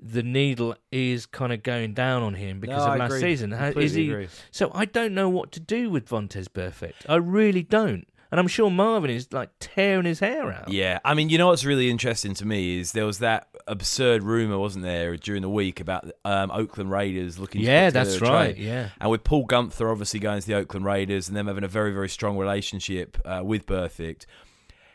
[0.00, 3.20] the needle is kind of going down on him because No, of I last agree.
[3.20, 3.50] season.
[3.52, 4.10] How- Is Completely he?
[4.10, 4.28] agree.
[4.50, 6.94] So I don't know what to do with Vontaze Burfict.
[7.08, 10.68] I really don't, and I'm sure Marvin is like tearing his hair out.
[10.68, 14.24] Yeah, I mean, you know what's really interesting to me is there was that absurd
[14.24, 17.60] rumor, wasn't there, during the week about um, Oakland Raiders looking.
[17.60, 18.28] Yeah, that's a trade.
[18.30, 18.56] right.
[18.58, 18.88] Yeah.
[19.00, 21.92] And with Paul Guenther obviously going to the Oakland Raiders and them having a very,
[21.92, 24.26] very strong relationship uh, with Burfict,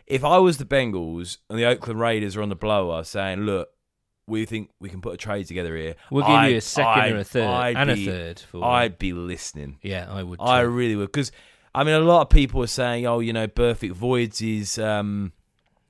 [0.05, 3.69] if I was the Bengals and the Oakland Raiders are on the blower saying, look,
[4.27, 5.95] we think we can put a trade together here.
[6.11, 8.39] We'll give you I'd- a second or a I'd- third I'd and be- a third
[8.39, 8.63] for.
[8.65, 9.79] I'd be listening.
[9.81, 10.39] yeah, I would.
[10.41, 11.31] I really would because
[11.73, 15.33] I mean a lot of people are saying, oh, you know, Burfict voids his um,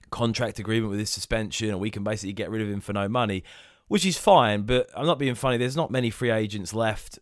[0.09, 3.07] contract agreement with his suspension, and we can basically get rid of him for no
[3.07, 3.43] money,
[3.87, 4.63] which is fine.
[4.63, 5.57] But I'm not being funny.
[5.57, 7.19] There's not many free agents left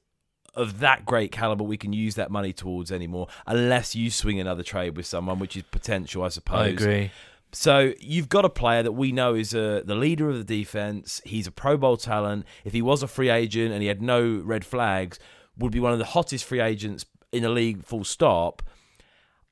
[0.55, 4.63] of that great caliber we can use that money towards anymore, unless you swing another
[4.63, 6.65] trade with someone, which is potential, I suppose.
[6.65, 7.11] I agree.
[7.53, 11.21] So you've got a player that we know is uh, the leader of the defense.
[11.23, 12.45] He's a Pro Bowl talent.
[12.65, 15.17] If he was a free agent and he had no red flags,
[15.57, 17.83] would be one of the hottest free agents in the league.
[17.83, 18.61] Full stop.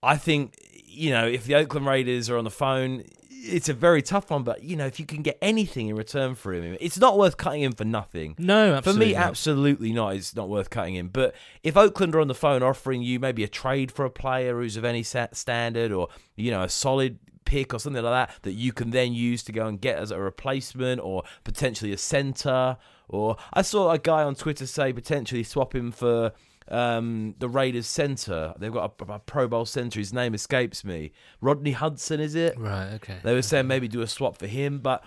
[0.03, 4.01] I think you know if the Oakland Raiders are on the phone, it's a very
[4.01, 4.43] tough one.
[4.43, 7.37] But you know if you can get anything in return for him, it's not worth
[7.37, 8.35] cutting him for nothing.
[8.37, 9.23] No, For me, not.
[9.23, 10.15] absolutely not.
[10.15, 11.09] It's not worth cutting him.
[11.09, 14.59] But if Oakland are on the phone offering you maybe a trade for a player
[14.59, 18.53] who's of any standard, or you know a solid pick or something like that that
[18.53, 22.77] you can then use to go and get as a replacement, or potentially a center,
[23.09, 26.31] or I saw a guy on Twitter say potentially swap him for
[26.69, 28.53] um, the Raiders center.
[28.57, 29.99] They've got a, a Pro Bowl center.
[29.99, 31.11] His name escapes me.
[31.41, 32.57] Rodney Hudson, is it?
[32.57, 32.93] Right.
[32.95, 33.17] Okay.
[33.23, 35.03] They were saying maybe do a swap for him, but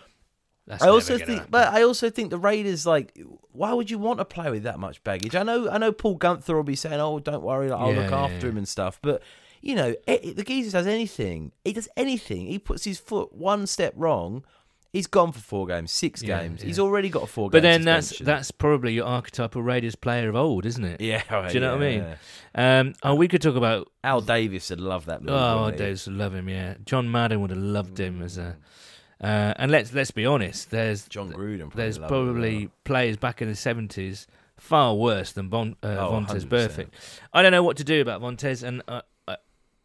[0.66, 1.46] That's I also think, happen.
[1.50, 3.18] but I also think the Raiders like,
[3.52, 5.34] why would you want to play with that much baggage?
[5.34, 8.10] I know, I know, Paul Guenther will be saying, "Oh, don't worry, I'll Yeah, look
[8.10, 8.52] yeah, after yeah.
[8.52, 9.22] him and stuff." But
[9.60, 11.52] you know, it, it- the geezer does anything.
[11.64, 12.46] He does anything.
[12.46, 14.44] He puts his foot one step wrong,
[14.92, 16.60] he's gone for four games, six Yeah, games.
[16.60, 16.66] yeah.
[16.66, 17.50] He's already got a four.
[17.50, 21.00] But game then that's that's probably your archetypal Raiders player of old, isn't it?
[21.00, 21.22] yeah.
[21.48, 22.06] Do you know what I mean?
[22.54, 22.80] yeah.
[22.80, 23.90] Um, oh, we could talk about.
[24.04, 25.20] Al Davis would love that.
[25.26, 25.86] Oh, wouldn't he?
[25.86, 26.48] Davis would love him.
[26.48, 28.56] Yeah, John Madden would have loved him as a.
[29.20, 30.70] Uh, and let's let's be honest.
[30.70, 31.58] There's John Gruden.
[31.70, 32.70] Probably there's loved him as probably well.
[32.84, 36.48] players back in the seventies far worse than bon, uh, Oh, Vontaze 100%.
[36.48, 36.88] Burfict.
[37.32, 39.02] I don't know what to do about Vontaze, and I,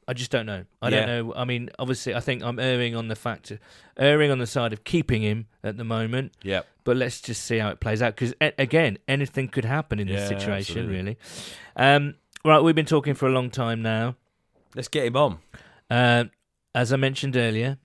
[0.08, 0.66] I, I just don't know.
[0.82, 1.34] I don't know.
[1.36, 3.52] I mean, obviously, I think I'm erring on the fact,
[3.98, 6.34] erring on the side of keeping him at the moment.
[6.44, 6.68] Yep.
[6.84, 10.28] But let's just see how it plays out because again, anything could happen in this
[10.28, 10.80] situation.
[10.80, 10.96] absolutely.
[10.96, 11.18] Really.
[11.76, 14.16] Um, right, we've been talking for a long time now.
[14.76, 15.40] Let's get him on.
[15.90, 16.26] Uh,
[16.76, 17.78] as I mentioned earlier,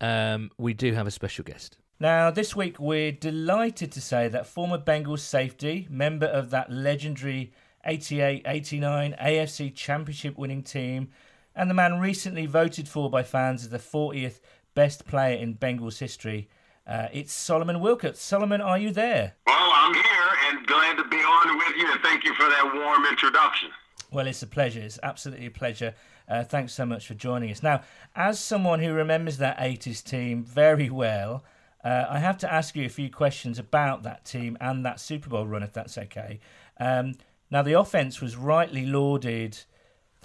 [0.00, 1.78] um, we do have a special guest.
[1.98, 7.52] Now, this week we're delighted to say that former Bengals safety, member of that legendary
[7.86, 11.08] 88 89 AFC Championship winning team,
[11.56, 14.40] and the man recently voted for by fans as the 40th
[14.74, 16.48] best player in Bengals history,
[16.86, 18.16] uh, it's Solomon Wilcots.
[18.16, 19.34] Solomon, are you there?
[19.46, 20.02] Well, I'm here
[20.48, 23.70] and glad to be on with you, and thank you for that warm introduction.
[24.12, 24.80] Well, it's a pleasure.
[24.80, 25.94] It's absolutely a pleasure.
[26.28, 27.62] Uh, thanks so much for joining us.
[27.62, 27.82] Now,
[28.14, 31.42] as someone who remembers that 80s team very well,
[31.84, 35.28] uh, I have to ask you a few questions about that team and that Super
[35.28, 36.40] Bowl run, if that's okay.
[36.78, 37.14] Um,
[37.50, 39.58] now, the offense was rightly lauded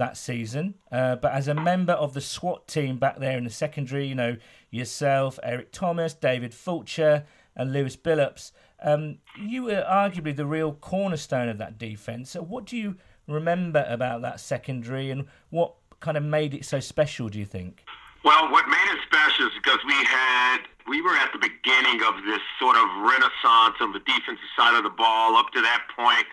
[0.02, 3.52] that season, uh, but as a member of the SWAT team back there in the
[3.52, 4.36] secondary, you know,
[4.72, 7.24] yourself, Eric Thomas, David Fulcher,
[7.56, 12.32] and Lewis Billups, um, you were arguably the real cornerstone of that defense.
[12.32, 12.96] So, what do you
[13.28, 17.30] remember about that secondary, and what kind of made it so special?
[17.30, 17.86] Do you think?
[18.24, 22.16] Well, what made it special is because we had we were at the beginning of
[22.26, 25.38] this sort of renaissance on the defensive side of the ball.
[25.38, 26.26] Up to that point,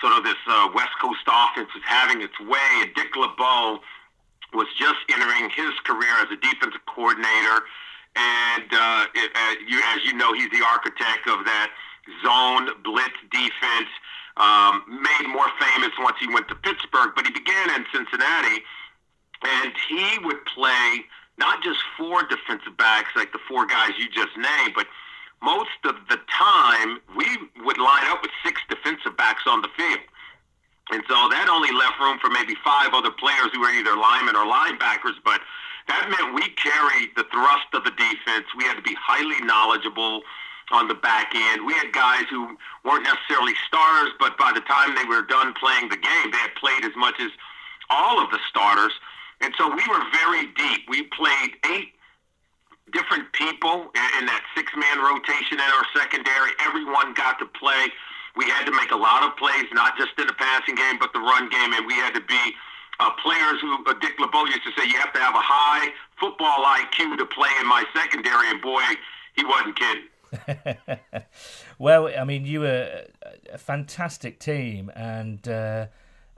[0.00, 3.80] sort of this uh, West Coast offense was having its way, and Dick LeBeau
[4.54, 7.66] was just entering his career as a defensive coordinator.
[8.16, 11.70] And uh, it, uh, you, as you know, he's the architect of that
[12.24, 13.90] zone blitz defense.
[14.38, 18.62] Um, made more famous once he went to Pittsburgh, but he began in Cincinnati
[19.42, 21.04] and he would play
[21.38, 24.86] not just four defensive backs like the four guys you just named, but
[25.42, 27.26] most of the time we
[27.64, 30.00] would line up with six defensive backs on the field.
[30.90, 34.36] And so that only left room for maybe five other players who were either linemen
[34.36, 35.40] or linebackers, but
[35.86, 38.44] that meant we carried the thrust of the defense.
[38.56, 40.22] We had to be highly knowledgeable
[40.70, 41.64] on the back end.
[41.64, 45.88] We had guys who weren't necessarily stars, but by the time they were done playing
[45.88, 47.30] the game, they had played as much as
[47.88, 48.92] all of the starters.
[49.40, 50.88] And so we were very deep.
[50.88, 51.92] We played eight
[52.92, 56.52] different people in, that six man rotation in our secondary.
[56.60, 57.88] Everyone got to play.
[58.36, 61.12] We had to make a lot of plays, not just in the passing game, but
[61.12, 62.54] the run game, and we had to be
[63.00, 65.88] uh, players who uh, Dick LeBeau used to say you have to have a high
[66.18, 68.82] football IQ to play in my secondary, and boy,
[69.34, 70.04] he wasn't kidding.
[71.78, 73.04] well, I mean, you were
[73.52, 75.86] a fantastic team, and uh,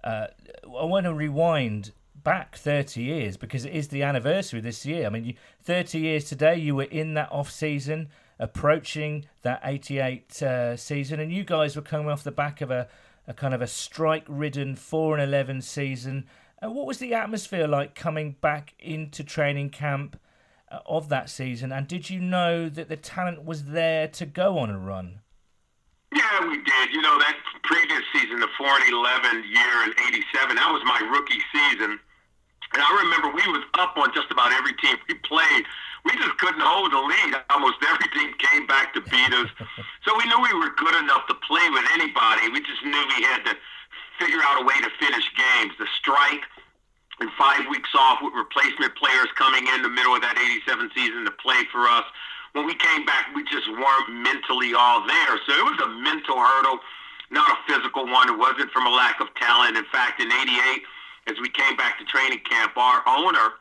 [0.04, 0.26] uh,
[0.64, 5.06] I want to rewind back 30 years because it is the anniversary this year.
[5.06, 10.42] I mean, you, 30 years today, you were in that off season, approaching that 88
[10.42, 12.88] uh, season, and you guys were coming off the back of a,
[13.26, 16.26] a kind of a strike ridden 4 and 11 season.
[16.62, 20.18] Uh, what was the atmosphere like coming back into training camp
[20.70, 21.72] uh, of that season?
[21.72, 25.20] And did you know that the talent was there to go on a run?
[26.14, 26.90] Yeah, we did.
[26.92, 30.98] You know, that previous season, the 4 and 11 year in 87, that was my
[31.08, 32.00] rookie season.
[32.72, 35.64] And I remember we was up on just about every team we played.
[36.04, 37.34] We just couldn't hold the lead.
[37.50, 39.50] Almost every team came back to beat us.
[40.06, 42.48] so we knew we were good enough to play with anybody.
[42.54, 43.54] We just knew we had to
[44.22, 45.74] figure out a way to finish games.
[45.82, 46.46] The strike
[47.20, 51.24] and five weeks off with replacement players coming in the middle of that 87 season
[51.26, 52.04] to play for us.
[52.52, 55.34] When we came back, we just weren't mentally all there.
[55.46, 56.80] So it was a mental hurdle,
[57.30, 58.30] not a physical one.
[58.30, 59.76] It wasn't from a lack of talent.
[59.76, 60.82] In fact, in 88,
[61.26, 63.54] as we came back to training camp, our owner,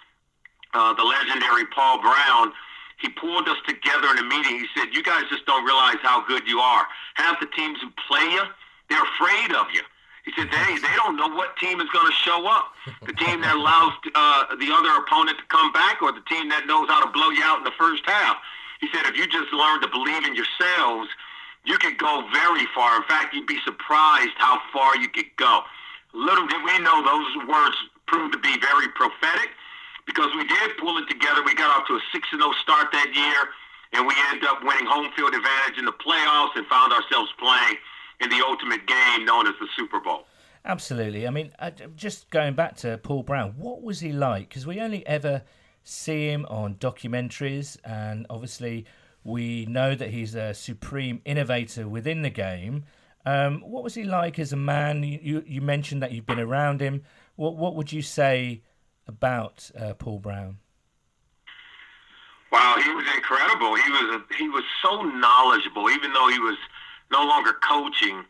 [0.73, 2.53] uh, the legendary Paul Brown,
[2.97, 4.59] he pulled us together in a meeting.
[4.59, 6.87] He said, "You guys just don't realize how good you are.
[7.15, 8.43] Half the teams who play you,
[8.89, 9.81] they're afraid of you."
[10.25, 12.73] He said, "Hey, they don't know what team is going to show up.
[13.01, 16.67] The team that allows uh, the other opponent to come back, or the team that
[16.67, 18.37] knows how to blow you out in the first half."
[18.81, 21.09] He said, "If you just learn to believe in yourselves,
[21.63, 22.97] you could go very far.
[22.97, 25.63] In fact, you'd be surprised how far you could go."
[26.13, 29.49] Little did we know those words proved to be very prophetic
[30.05, 31.43] because we did pull it together.
[31.45, 33.49] We got off to a 6 0 start that year,
[33.93, 37.77] and we ended up winning home field advantage in the playoffs and found ourselves playing
[38.21, 40.25] in the ultimate game known as the Super Bowl.
[40.65, 41.27] Absolutely.
[41.27, 41.53] I mean,
[41.95, 44.49] just going back to Paul Brown, what was he like?
[44.49, 45.43] Because we only ever
[45.83, 48.85] see him on documentaries, and obviously
[49.23, 52.83] we know that he's a supreme innovator within the game.
[53.25, 55.03] Um, what was he like as a man?
[55.03, 57.03] You, you mentioned that you've been around him.
[57.35, 58.61] What what would you say
[59.07, 60.57] about uh, Paul Brown?
[62.51, 63.75] Wow, he was incredible.
[63.75, 66.57] He was a, he was so knowledgeable, even though he was
[67.11, 68.23] no longer coaching.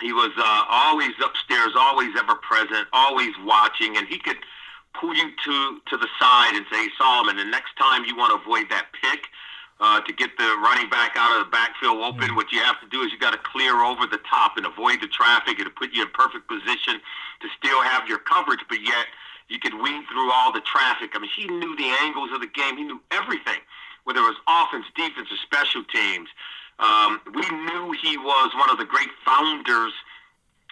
[0.00, 4.36] He was uh, always upstairs, always ever present, always watching, and he could
[4.98, 8.42] pull you to to the side and say, Solomon, the next time you want to
[8.42, 9.28] avoid that pick,
[9.80, 12.34] uh, to get the running back out of the backfield open.
[12.34, 15.00] What you have to do is you got to clear over the top and avoid
[15.00, 17.00] the traffic and to put you in perfect position
[17.40, 19.06] to still have your coverage, but yet
[19.48, 21.12] you could weave through all the traffic.
[21.14, 22.76] I mean, he knew the angles of the game.
[22.76, 23.60] He knew everything,
[24.04, 26.28] whether it was offense, defense, or special teams.
[26.78, 29.92] Um, we knew he was one of the great founders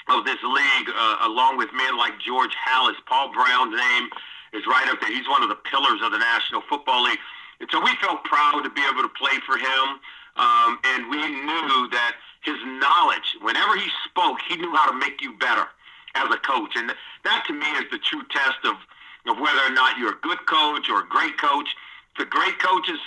[0.08, 2.96] of this league, uh, along with men like George Halas.
[3.06, 4.08] Paul Brown's name
[4.52, 5.12] is right up there.
[5.12, 7.20] He's one of the pillars of the National Football League.
[7.64, 9.96] And so we felt proud to be able to play for him.
[10.36, 12.12] Um, and we knew that
[12.44, 15.64] his knowledge, whenever he spoke, he knew how to make you better
[16.14, 16.76] as a coach.
[16.76, 16.92] And
[17.24, 18.76] that to me is the true test of,
[19.32, 21.72] of whether or not you're a good coach or a great coach.
[22.18, 23.00] The great coaches,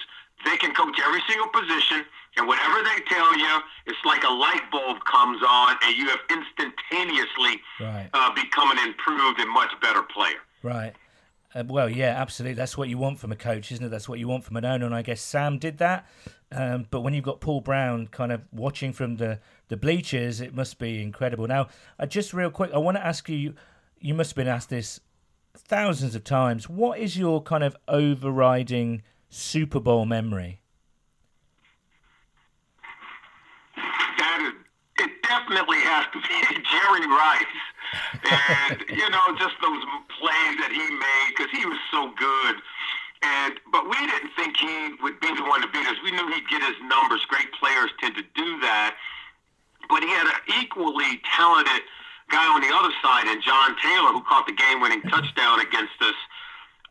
[0.43, 2.01] they can coach every single position,
[2.37, 6.19] and whatever they tell you, it's like a light bulb comes on, and you have
[6.33, 8.09] instantaneously right.
[8.11, 10.41] uh, become an improved and much better player.
[10.63, 10.93] Right.
[11.55, 12.55] Uh, well, yeah, absolutely.
[12.55, 13.89] That's what you want from a coach, isn't it?
[13.89, 16.05] That's what you want from an owner, and I guess Sam did that.
[16.51, 20.53] Um, but when you've got Paul Brown kind of watching from the, the bleachers, it
[20.53, 21.47] must be incredible.
[21.47, 21.67] Now,
[21.99, 23.53] uh, just real quick, I want to ask you.
[23.99, 24.99] You must have been asked this
[25.55, 26.69] thousands of times.
[26.69, 30.61] What is your kind of overriding Super Bowl memory?
[33.75, 37.45] That is, it definitely has to be Jerry Rice
[38.23, 39.83] and you know just those
[40.19, 42.55] plays that he made because he was so good.
[43.23, 45.97] And but we didn't think he would be the one to beat us.
[46.03, 47.25] We knew he'd get his numbers.
[47.25, 48.95] Great players tend to do that.
[49.89, 51.81] But he had an equally talented
[52.29, 56.19] guy on the other side, and John Taylor, who caught the game-winning touchdown against us.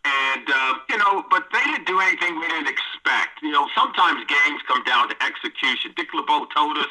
[0.07, 3.43] And uh, you know, but they didn't do anything we didn't expect.
[3.43, 5.95] You know, sometimes games come down to execution.
[5.95, 6.91] Dick LeBeau told us,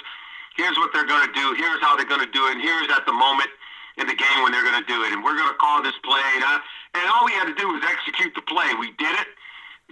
[0.55, 1.55] "Here's what they're going to do.
[1.55, 2.59] Here's how they're going to do it.
[2.59, 3.51] And here's at the moment."
[3.97, 5.13] In the game when they're going to do it.
[5.13, 6.25] And we're going to call this play.
[6.35, 6.59] And, uh,
[6.99, 8.67] and all we had to do was execute the play.
[8.79, 9.29] We did it.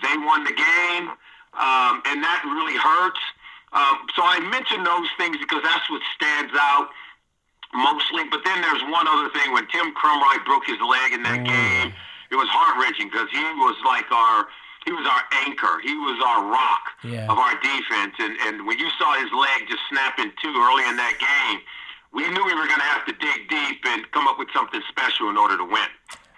[0.02, 1.14] They won the game.
[1.54, 3.22] Um, and that really hurts.
[3.74, 6.90] Um, so I mention those things because that's what stands out
[7.74, 8.26] mostly.
[8.30, 9.54] But then there's one other thing.
[9.54, 11.50] When Tim Krumrie broke his leg in that mm.
[11.50, 11.94] game,
[12.30, 14.50] it was heart wrenching because he was like our
[14.86, 15.80] he was our anchor.
[15.80, 17.30] He was our rock yeah.
[17.30, 18.18] of our defense.
[18.20, 21.62] And and when you saw his leg just snap in two early in that game,
[22.14, 24.82] we knew we were going to have to dig deep and come up with something
[24.90, 25.88] special in order to win.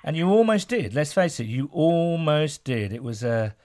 [0.03, 0.93] And you almost did.
[0.93, 2.93] Let's face it, you almost did.
[2.93, 3.55] It was a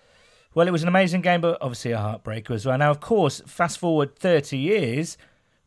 [0.52, 2.76] well, it was an amazing game, but obviously a heartbreaker as well.
[2.76, 5.16] Now, of course, fast forward 30 years,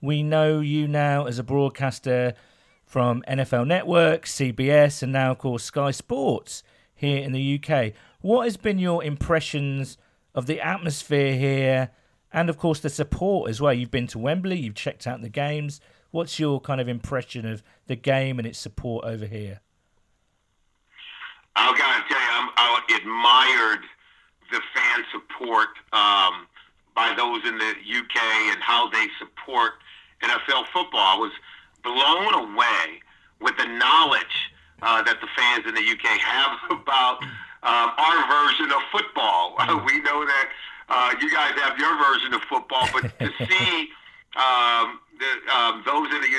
[0.01, 2.33] we know you now as a broadcaster
[2.85, 6.63] from NFL Network, CBS, and now, of course, Sky Sports
[6.93, 7.93] here in the UK.
[8.19, 9.97] What has been your impressions
[10.35, 11.91] of the atmosphere here
[12.33, 13.73] and, of course, the support as well?
[13.73, 15.79] You've been to Wembley, you've checked out the games.
[16.13, 19.61] What's your kind of impression of the game and its support over here?
[21.55, 23.83] I gotta tell you, I'm, I admired
[24.51, 26.45] the fan support um,
[26.93, 28.21] by those in the UK
[28.53, 29.71] and how they support
[30.21, 31.01] NFL football.
[31.01, 31.31] I was
[31.81, 33.01] blown away
[33.41, 34.53] with the knowledge
[34.83, 37.23] uh, that the fans in the UK have about
[37.65, 39.55] um, our version of football.
[39.63, 39.85] Mm-hmm.
[39.87, 40.49] we know that
[40.89, 43.89] uh, you guys have your version of football, but to see
[44.35, 45.02] um, the, those in the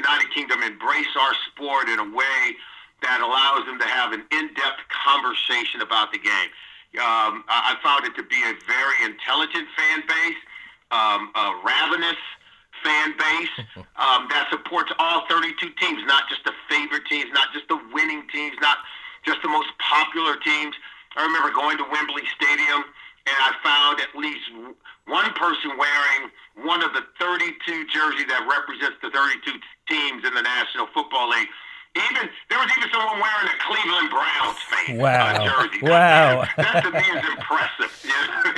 [0.04, 2.52] United Kingdom embrace our sport in a way
[3.00, 6.50] that allows them to have an in-depth conversation about the game.
[7.00, 10.40] Um, I found it to be a very intelligent fan base,
[10.92, 12.20] um, a ravenous
[12.84, 13.54] fan base
[13.98, 18.28] um, that supports all 32 teams, not just the favorite teams, not just the winning
[18.28, 18.78] teams, not
[19.24, 20.76] just the most popular teams.
[21.16, 22.84] I remember going to Wembley Stadium
[23.26, 24.44] and I found at least
[25.06, 26.30] one person wearing
[26.64, 29.52] one of the 32 jerseys that represents the 32
[29.88, 31.48] teams in the National Football League.
[31.94, 35.46] Even there was even someone wearing a Cleveland Browns face wow.
[35.46, 35.78] jersey.
[35.86, 37.90] Wow, that to me is impressive.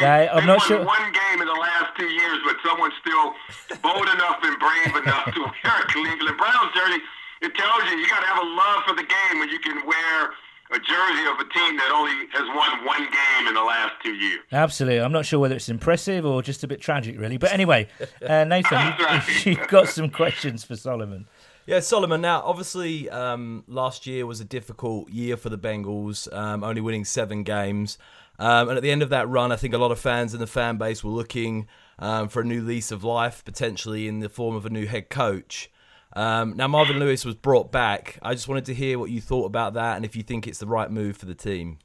[0.01, 0.81] Yeah, I'm they not sure.
[0.81, 3.37] One game in the last two years, but someone's still
[3.85, 7.05] bold enough and brave enough to wear a Cleveland Browns jersey.
[7.45, 9.85] It tells you you got to have a love for the game when you can
[9.85, 10.33] wear
[10.71, 14.15] a jersey of a team that only has won one game in the last two
[14.15, 14.41] years.
[14.53, 15.01] Absolutely.
[15.01, 17.37] I'm not sure whether it's impressive or just a bit tragic, really.
[17.37, 17.89] But anyway,
[18.27, 19.23] uh, Nathan, you, right.
[19.47, 21.27] you've got some questions for Solomon.
[21.67, 22.21] Yeah, Solomon.
[22.21, 27.05] Now, obviously, um, last year was a difficult year for the Bengals, um, only winning
[27.05, 27.99] seven games.
[28.39, 30.41] Um, and at the end of that run, I think a lot of fans in
[30.41, 31.67] the fan base were looking
[31.99, 35.09] um, for a new lease of life, potentially in the form of a new head
[35.09, 35.71] coach.
[36.17, 38.19] Um, now, Marvin Lewis was brought back.
[38.23, 40.59] I just wanted to hear what you thought about that and if you think it's
[40.59, 41.79] the right move for the team.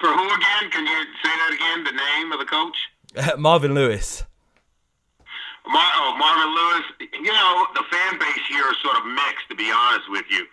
[0.00, 0.70] For who again?
[0.70, 1.84] Can you say that again?
[1.84, 2.78] The name of the coach?
[3.38, 4.22] Marvin Lewis.
[5.66, 7.10] Mar- oh, Marvin Lewis.
[7.18, 10.46] You know, the fan base here is sort of mixed, to be honest with you.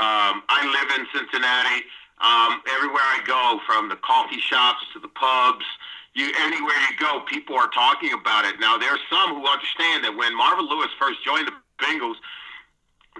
[0.00, 1.84] Um, I live in Cincinnati.
[2.24, 5.66] Um, everywhere I go, from the coffee shops to the pubs,
[6.14, 8.58] you anywhere you go, people are talking about it.
[8.60, 12.16] Now, there are some who understand that when Marvin Lewis first joined the Bengals,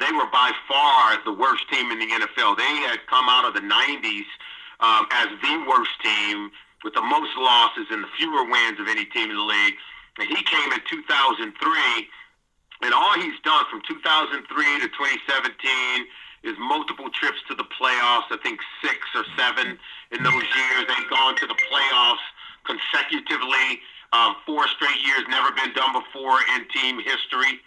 [0.01, 2.57] they were by far the worst team in the NFL.
[2.57, 4.27] They had come out of the 90s
[4.81, 6.51] um, as the worst team
[6.83, 9.75] with the most losses and the fewer wins of any team in the league.
[10.19, 11.47] And he came in 2003,
[12.83, 14.35] and all he's done from 2003
[14.83, 16.07] to 2017
[16.45, 18.29] is multiple trips to the playoffs.
[18.31, 19.79] I think six or seven
[20.13, 20.85] in those years.
[20.87, 22.27] They've gone to the playoffs
[22.69, 23.81] consecutively,
[24.13, 27.65] um, four straight years, never been done before in team history.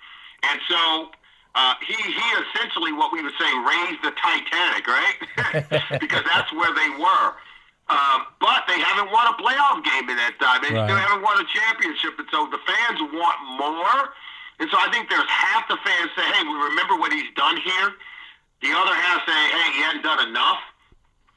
[0.51, 1.09] And so
[1.55, 5.17] uh, he he essentially what we would say raised the Titanic, right?
[5.99, 7.27] because that's where they were.
[7.89, 10.59] Um, but they haven't won a playoff game in that time.
[10.59, 10.83] They Right.
[10.91, 14.11] still haven't won a championship, and so the fans want more.
[14.59, 17.55] And so I think there's half the fans say, "Hey, we remember what he's done
[17.57, 17.95] here."
[18.61, 20.59] The other half say, "Hey, he hadn't done enough."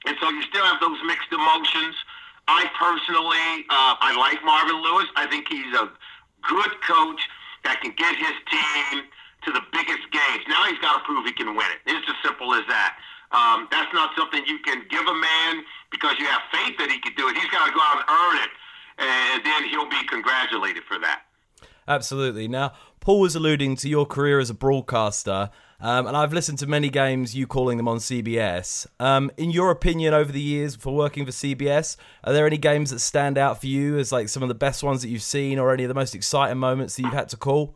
[0.06, 1.94] And so you still have those mixed emotions.
[2.48, 5.06] I personally, uh, I like Marvin Lewis.
[5.14, 5.86] I think he's a
[6.42, 7.20] good coach
[7.64, 9.04] that can get his team
[9.44, 10.42] to the biggest games.
[10.48, 11.80] Now he's got to prove he can win it.
[11.86, 12.96] It's as simple as that.
[13.32, 16.98] Um, that's not something you can give a man because you have faith that he
[17.00, 17.36] can do it.
[17.36, 18.50] He's got to go out and earn it,
[18.98, 21.22] and then he'll be congratulated for that.
[21.86, 22.48] Absolutely.
[22.48, 25.50] Now, Paul was alluding to your career as a broadcaster,
[25.80, 28.86] um, and I've listened to many games you calling them on CBS.
[28.98, 32.90] Um, in your opinion, over the years for working for CBS, are there any games
[32.90, 35.58] that stand out for you as like some of the best ones that you've seen,
[35.58, 37.74] or any of the most exciting moments that you've had to call?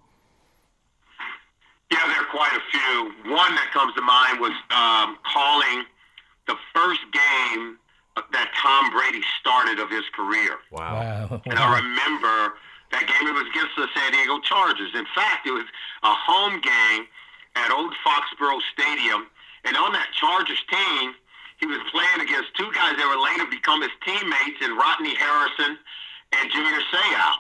[1.91, 3.33] Yeah, there are quite a few.
[3.33, 5.85] One that comes to mind was um, calling
[6.47, 7.79] the first game
[8.33, 10.59] that Tom Brady started of his career.
[10.71, 11.29] Wow.
[11.31, 11.43] wow.
[11.47, 12.55] And I remember
[12.93, 14.95] that game, it was against the San Diego Chargers.
[14.95, 15.67] In fact, it was
[16.03, 17.07] a home game
[17.57, 19.27] at Old Foxborough Stadium.
[19.65, 21.15] And on that Chargers team,
[21.59, 25.79] he was playing against two guys that would later become his teammates in Rodney Harrison
[26.35, 27.33] and Junior Seau.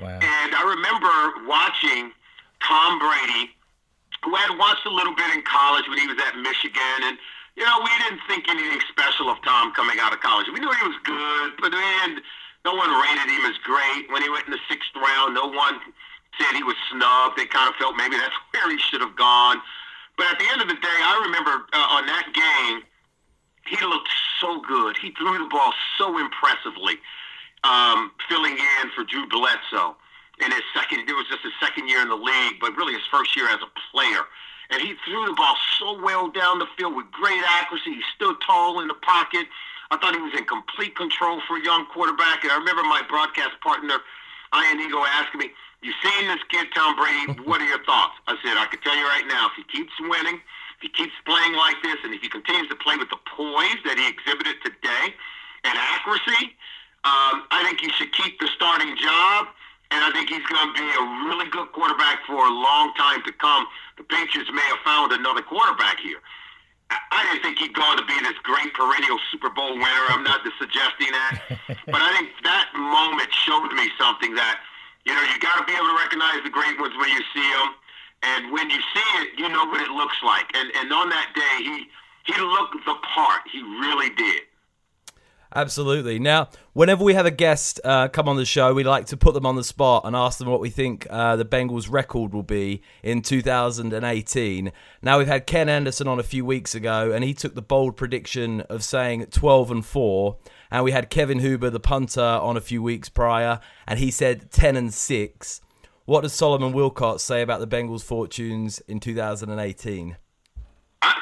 [0.00, 0.18] Wow.
[0.20, 2.12] And I remember watching
[2.60, 3.54] Tom Brady,
[4.24, 6.98] who I had watched a little bit in college when he was at Michigan.
[7.08, 7.16] And,
[7.56, 10.48] you know, we didn't think anything special of Tom coming out of college.
[10.52, 12.20] We knew he was good, but then
[12.64, 14.10] no one rated him as great.
[14.10, 15.78] When he went in the sixth round, no one
[16.40, 17.38] said he was snubbed.
[17.38, 19.62] They kind of felt maybe that's where he should have gone.
[20.16, 22.82] But at the end of the day, I remember uh, on that game,
[23.66, 24.08] he looked
[24.40, 24.96] so good.
[24.98, 26.98] He threw the ball so impressively,
[27.64, 29.96] um, filling in for Drew Bledsoe
[30.40, 31.08] in his second.
[31.08, 33.60] It was just his second year in the league, but really his first year as
[33.62, 34.24] a player.
[34.70, 37.94] And he threw the ball so well down the field with great accuracy.
[37.94, 39.46] He stood tall in the pocket.
[39.90, 42.42] I thought he was in complete control for a young quarterback.
[42.42, 44.00] And I remember my broadcast partner,
[44.56, 45.50] Ian Eagle, asking me,
[45.82, 47.40] "You seen this kid, Tom Brady?
[47.48, 49.92] What are your thoughts?" I said, "I can tell you right now, if he keeps
[50.00, 50.40] winning."
[50.84, 53.96] He keeps playing like this and if he continues to play with the poise that
[53.96, 55.16] he exhibited today
[55.64, 56.52] and accuracy,
[57.08, 59.48] um, I think he should keep the starting job.
[59.88, 63.24] And I think he's going to be a really good quarterback for a long time
[63.24, 63.64] to come.
[63.96, 66.20] The Patriots may have found another quarterback here.
[66.92, 70.04] I didn't think he'd go to be this great perennial Super Bowl winner.
[70.12, 71.32] I'm not suggesting that.
[71.88, 74.60] but I think that moment showed me something that,
[75.08, 77.48] you know, you got to be able to recognize the great ones when you see
[77.56, 77.72] them.
[78.24, 80.46] And when you see it, you know what it looks like.
[80.54, 81.86] And and on that day, he
[82.32, 83.42] he looked the part.
[83.52, 84.42] He really did.
[85.56, 86.18] Absolutely.
[86.18, 89.34] Now, whenever we have a guest uh, come on the show, we like to put
[89.34, 92.42] them on the spot and ask them what we think uh, the Bengals' record will
[92.42, 94.72] be in 2018.
[95.00, 97.96] Now, we've had Ken Anderson on a few weeks ago, and he took the bold
[97.96, 100.36] prediction of saying 12 and 4.
[100.72, 104.50] And we had Kevin Huber, the punter, on a few weeks prior, and he said
[104.50, 105.60] 10 and 6.
[106.04, 110.16] What does Solomon Wilcots say about the Bengals' fortunes in 2018?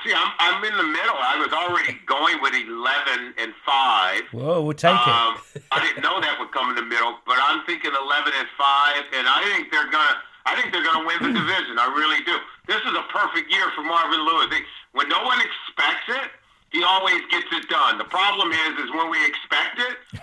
[0.02, 1.14] See, I'm, I'm in the middle.
[1.14, 4.34] I was already going with 11 and 5.
[4.34, 5.62] Whoa, we'll take um, it.
[5.70, 9.22] I didn't know that would come in the middle, but I'm thinking 11 and 5,
[9.22, 10.18] and I think they're going to.
[10.50, 11.78] I think they're going to win the division.
[11.78, 12.34] I really do.
[12.66, 14.50] This is a perfect year for Marvin Lewis.
[14.90, 16.34] When no one expects it,
[16.74, 18.02] he always gets it done.
[18.02, 19.41] The problem is, is when we expect it,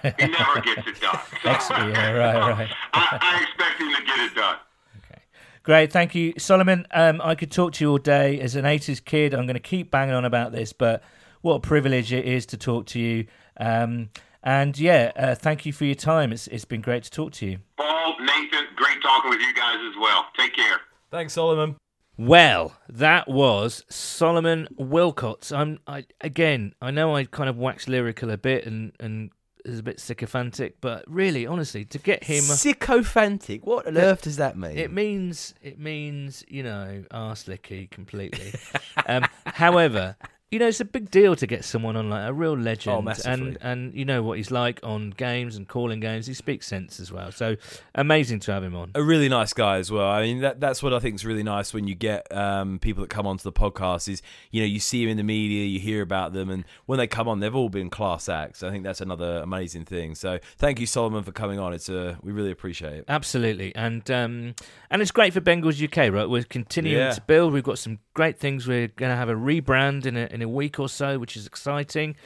[0.04, 1.20] he never gets it done.
[1.62, 2.70] So, yeah, right, right.
[2.94, 4.58] I, I expect him to get it done.
[4.98, 5.22] Okay,
[5.64, 6.86] Great, thank you, Solomon.
[6.92, 8.40] Um, I could talk to you all day.
[8.40, 11.04] As an 80s kid, I'm going to keep banging on about this, but
[11.42, 13.26] what a privilege it is to talk to you.
[13.60, 14.10] Um,
[14.44, 16.32] and yeah, uh, thank you for your time.
[16.32, 17.60] It's it's been great to talk to you.
[17.78, 20.26] Paul, Nathan, great talking with you guys as well.
[20.38, 20.80] Take care.
[21.12, 21.76] Thanks, Solomon.
[22.18, 25.56] Well, that was Solomon Wilcots.
[25.56, 26.74] I'm I again.
[26.82, 29.32] I know I kind of waxed lyrical a bit and and
[29.66, 34.38] is a bit sycophantic, but really, honestly, to get him sycophantic, what on earth does
[34.38, 34.78] that mean?
[34.78, 38.54] It means it means you know arse licky completely.
[39.08, 40.16] um, however,
[40.52, 43.30] you know, it's a big deal to get someone on like a real legend, oh,
[43.30, 46.26] and and you know what he's like on games and calling games.
[46.26, 47.56] He speaks sense as well, so
[47.94, 48.92] amazing to have him on.
[48.96, 50.10] A really nice guy as well.
[50.10, 53.02] I mean, that that's what I think is really nice when you get um, people
[53.02, 54.10] that come onto the podcast.
[54.10, 56.98] Is you know you see them in the media, you hear about them, and when
[56.98, 58.64] they come on, they've all been class acts.
[58.64, 60.16] I think that's another amazing thing.
[60.16, 61.74] So thank you, Solomon, for coming on.
[61.74, 63.06] It's a we really appreciate it.
[63.08, 64.56] Absolutely, and um,
[64.90, 66.12] and it's great for Bengals UK.
[66.12, 67.12] Right, we're continuing yeah.
[67.12, 67.54] to build.
[67.54, 68.68] We've got some great things.
[68.68, 71.48] We're going to have a rebrand in a in a week or so, which is
[71.48, 72.18] exciting.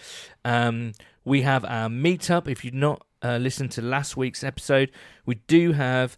[0.43, 2.47] Um, we have our meetup.
[2.47, 4.89] If you've not uh, listened to last week's episode,
[5.27, 6.17] we do have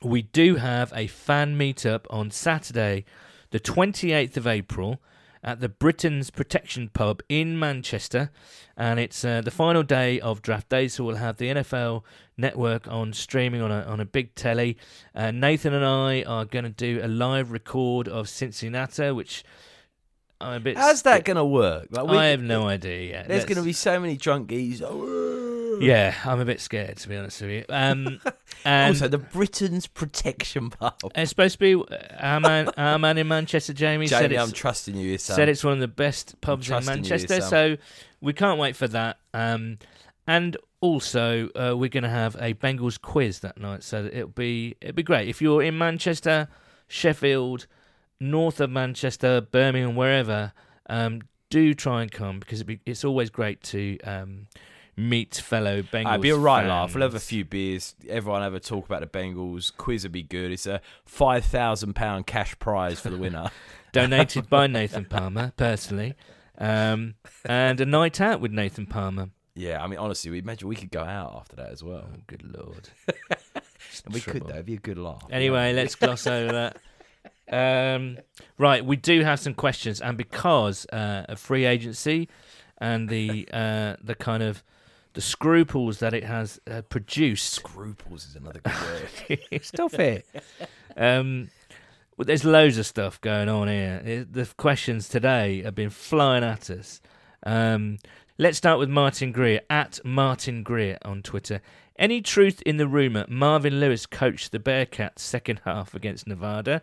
[0.00, 3.04] we do have a fan meetup on Saturday,
[3.50, 5.02] the 28th of April
[5.44, 8.30] at the Britain's Protection Pub in Manchester,
[8.78, 10.88] and it's uh, the final day of draft day.
[10.88, 12.02] So we'll have the NFL
[12.42, 14.76] Network on streaming on a on a big telly.
[15.14, 19.44] Uh, Nathan and I are going to do a live record of Cincinnati, which
[20.42, 20.76] I'm a bit.
[20.76, 21.86] How's that going to work?
[21.90, 23.28] Like, I have no idea yet.
[23.28, 24.80] There's going to be so many drunk geese.
[24.80, 27.64] Yeah, I'm a bit scared to be honest with you.
[27.68, 28.20] Um,
[28.64, 30.94] and also, the Britain's Protection Pub.
[31.14, 34.06] It's supposed to be our man, our man in Manchester, Jamie.
[34.06, 35.16] Jamie, said I'm trusting you.
[35.18, 37.76] Said it's one of the best pubs in Manchester, you, so
[38.20, 39.18] we can't wait for that.
[39.32, 39.78] Um,
[40.26, 44.76] and also, uh, we're going to have a Bengals quiz that night, so it'll be
[44.80, 46.48] it'll be great if you're in Manchester,
[46.88, 47.66] Sheffield
[48.22, 50.52] north of Manchester, Birmingham, wherever,
[50.88, 54.46] um, do try and come because be, it's always great to um,
[54.96, 56.10] meet fellow Bengals.
[56.10, 56.68] It'd be a right fans.
[56.68, 56.94] laugh.
[56.94, 57.94] We'll have a few beers.
[58.08, 59.76] Everyone have a talk about the Bengals.
[59.76, 60.52] Quiz would be good.
[60.52, 63.50] It's a five thousand pound cash prize for the winner.
[63.92, 66.14] Donated by Nathan Palmer personally,
[66.56, 67.14] um,
[67.44, 69.28] and a night out with Nathan Palmer.
[69.54, 72.06] Yeah, I mean, honestly, we imagine we could go out after that as well.
[72.10, 72.88] Oh, good lord.
[74.10, 74.54] we could though.
[74.54, 75.24] It'd be a good laugh.
[75.30, 76.76] Anyway, let's gloss over that.
[77.50, 78.16] Um,
[78.56, 82.30] right, we do have some questions, and because uh, of free agency
[82.78, 84.62] and the uh, the kind of
[85.12, 87.52] the scruples that it has uh, produced.
[87.52, 89.62] Scruples is another good word.
[89.62, 90.26] Stop it.
[90.96, 91.50] Um,
[92.16, 94.26] well, there's loads of stuff going on here.
[94.30, 97.00] The questions today have been flying at us.
[97.44, 97.98] Um,
[98.38, 101.60] let's start with Martin Greer at Martin Greer on Twitter.
[101.98, 106.82] Any truth in the rumor Marvin Lewis coached the Bearcats second half against Nevada?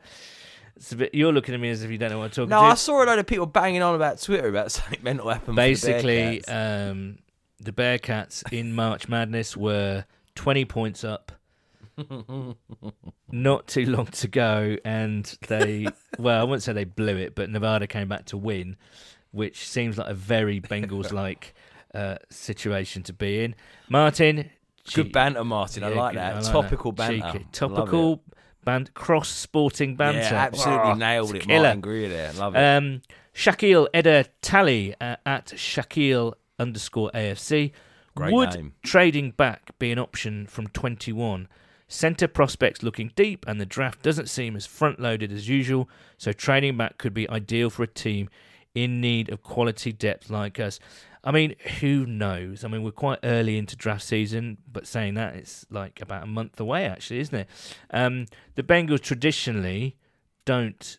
[0.96, 2.66] Bit, you're looking at me as if you don't know what I'm talking No, to.
[2.68, 5.46] I saw a load of people banging on about Twitter about something mental happened.
[5.48, 6.90] for the Basically, Bearcats.
[6.92, 7.18] um,
[7.60, 11.34] the Bearcats in March Madness were 20 points up.
[13.32, 15.88] Not too long to go, and they,
[16.18, 18.78] well, I wouldn't say they blew it, but Nevada came back to win,
[19.32, 21.54] which seems like a very Bengals like
[21.94, 23.56] uh, situation to be in.
[23.90, 24.50] Martin,
[24.94, 25.84] good che- banter, Martin.
[25.84, 26.34] I like good- that.
[26.36, 27.10] I like Topical that.
[27.10, 27.16] banter.
[27.16, 27.28] Cheeky.
[27.28, 27.52] I love it.
[27.54, 28.24] Topical
[28.66, 30.20] band, cross sporting banter.
[30.20, 31.64] Yeah, absolutely Oh, nailed it, killer.
[31.64, 32.34] Martin Greer there.
[32.34, 32.60] Love it.
[32.60, 33.02] Um,
[33.34, 37.72] Shaquille Eder Tally uh, at Shaquille underscore AFC.
[38.16, 38.74] Great Would name.
[38.84, 41.48] trading back be an option from 21?
[41.88, 46.32] Centre prospects looking deep, and the draft doesn't seem as front loaded as usual, so
[46.34, 48.30] trading back could be ideal for a team
[48.84, 50.80] in need of quality depth like us.
[51.24, 52.64] I mean, who knows?
[52.64, 56.28] I mean, we're quite early into draft season, but saying that, it's like about a
[56.28, 57.50] month away, actually, isn't it?
[57.92, 58.26] Um,
[58.56, 59.98] the Bengals traditionally
[60.46, 60.98] don't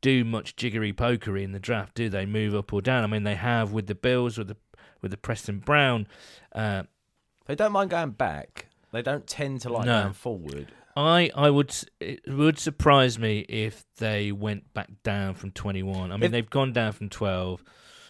[0.00, 2.26] do much jiggery pokery in the draft, do they?
[2.26, 3.04] Move up or down?
[3.04, 4.56] I mean, they have with the Bills, with the
[5.02, 6.06] with the Preston Brown.
[6.52, 6.84] Uh,
[7.46, 8.66] They don't mind going back.
[8.92, 10.02] They don't tend to like No.
[10.02, 10.72] going forward.
[10.96, 16.10] I I would it would surprise me if they went back down from 21.
[16.10, 17.62] I mean, If- they've gone down from 12,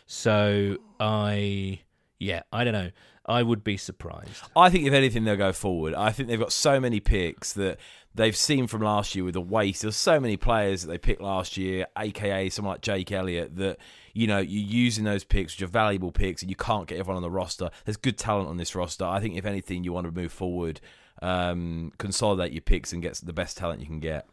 [0.07, 1.80] so I
[2.18, 2.91] yeah, I don't know.
[3.28, 4.45] I would be surprised.
[4.55, 5.95] I think if anything, they'll go forward.
[5.95, 7.78] I think they've got so many picks that
[8.14, 9.82] they've seen from last year with the waste.
[9.82, 13.78] There's so many players that they picked last year, aka someone like Jake Elliott, that
[14.14, 17.16] you know you're using those picks, which are valuable picks, and you can't get everyone
[17.16, 17.68] on the roster.
[17.84, 19.05] There's good talent on this roster.
[19.05, 20.80] I think if anything, you want to move forward,
[21.22, 24.26] um, consolidate your picks, and get the best talent you can get.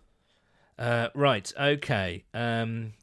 [0.78, 2.24] Uh, right, okay.
[2.34, 2.94] Um,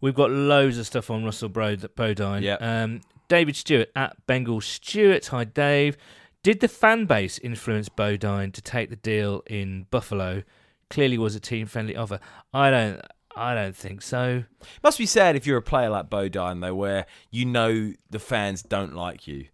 [0.00, 2.42] we've got loads of stuff on Russell Brod- Bodine.
[2.42, 2.56] Yeah.
[2.60, 5.26] Um, David Stewart at Bengal Stewart.
[5.26, 5.96] Hi, Dave.
[6.42, 10.42] Did the fan base influence Bodine to take the deal in Buffalo?
[10.90, 12.20] Clearly, was a team-friendly offer.
[12.52, 13.00] I don't.
[13.34, 14.44] I don't think so.
[14.82, 18.62] Must be sad if you're a player like Bodine though, where you know the fans
[18.62, 19.46] don't like you.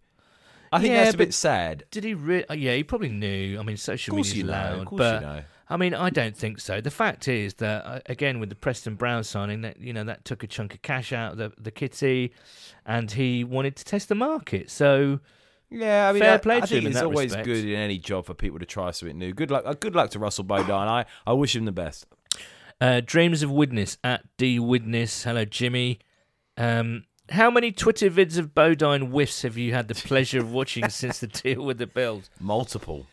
[0.71, 1.85] I think Yeah, that's a bit sad.
[1.91, 2.13] Did he?
[2.13, 2.47] really?
[2.49, 3.59] uh, yeah, he probably knew.
[3.59, 4.51] I mean, social Of course media's you know.
[4.85, 5.41] loud, but you know.
[5.71, 6.81] I mean, I don't think so.
[6.81, 10.25] The fact is that uh, again, with the Preston Brown signing, that you know that
[10.25, 12.33] took a chunk of cash out of the the kitty,
[12.85, 14.69] and he wanted to test the market.
[14.71, 15.19] So
[15.69, 17.45] Yeah, I mean, Fair I, play I to think him it's always respect.
[17.45, 19.31] good in any job for people to try something new.
[19.33, 20.87] Good luck, uh, good luck to Russell Bodine.
[20.87, 22.07] I, I wish him the best.
[22.81, 25.23] Uh, Dreams of Widness at D Widness.
[25.23, 25.99] Hello, Jimmy.
[26.57, 30.89] Um, how many Twitter vids of Bodine whiffs have you had the pleasure of watching
[30.89, 32.29] since the deal with the Bills?
[32.39, 33.07] Multiple.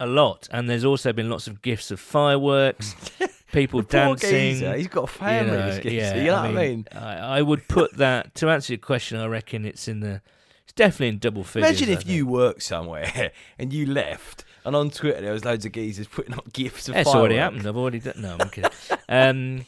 [0.00, 2.96] A lot, and there's also been lots of gifts of fireworks,
[3.52, 4.28] people dancing.
[4.30, 5.52] geezer, he's got a family.
[5.52, 6.86] you know, yeah, you know what I mean?
[6.92, 9.18] I, I would put that to answer your question.
[9.18, 10.20] I reckon it's in the.
[10.64, 11.80] It's definitely in double figures.
[11.80, 15.70] Imagine if you worked somewhere and you left, and on Twitter there was loads of
[15.70, 17.16] geezers putting up gifts of It's fireworks.
[17.20, 17.66] already happened.
[17.66, 18.14] I've already done.
[18.18, 18.70] No, I'm kidding.
[19.08, 19.64] um,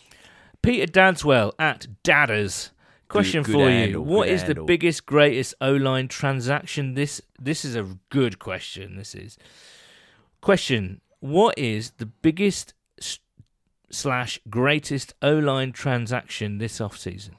[0.61, 2.70] Peter Dadswell at Dadders.
[3.09, 6.95] Question good for you: handle, What good is the biggest, greatest O line transaction?
[6.95, 8.97] This this is a good question.
[8.97, 9.39] This is
[10.41, 12.75] question: What is the biggest
[13.91, 17.37] slash greatest O line transaction this off season?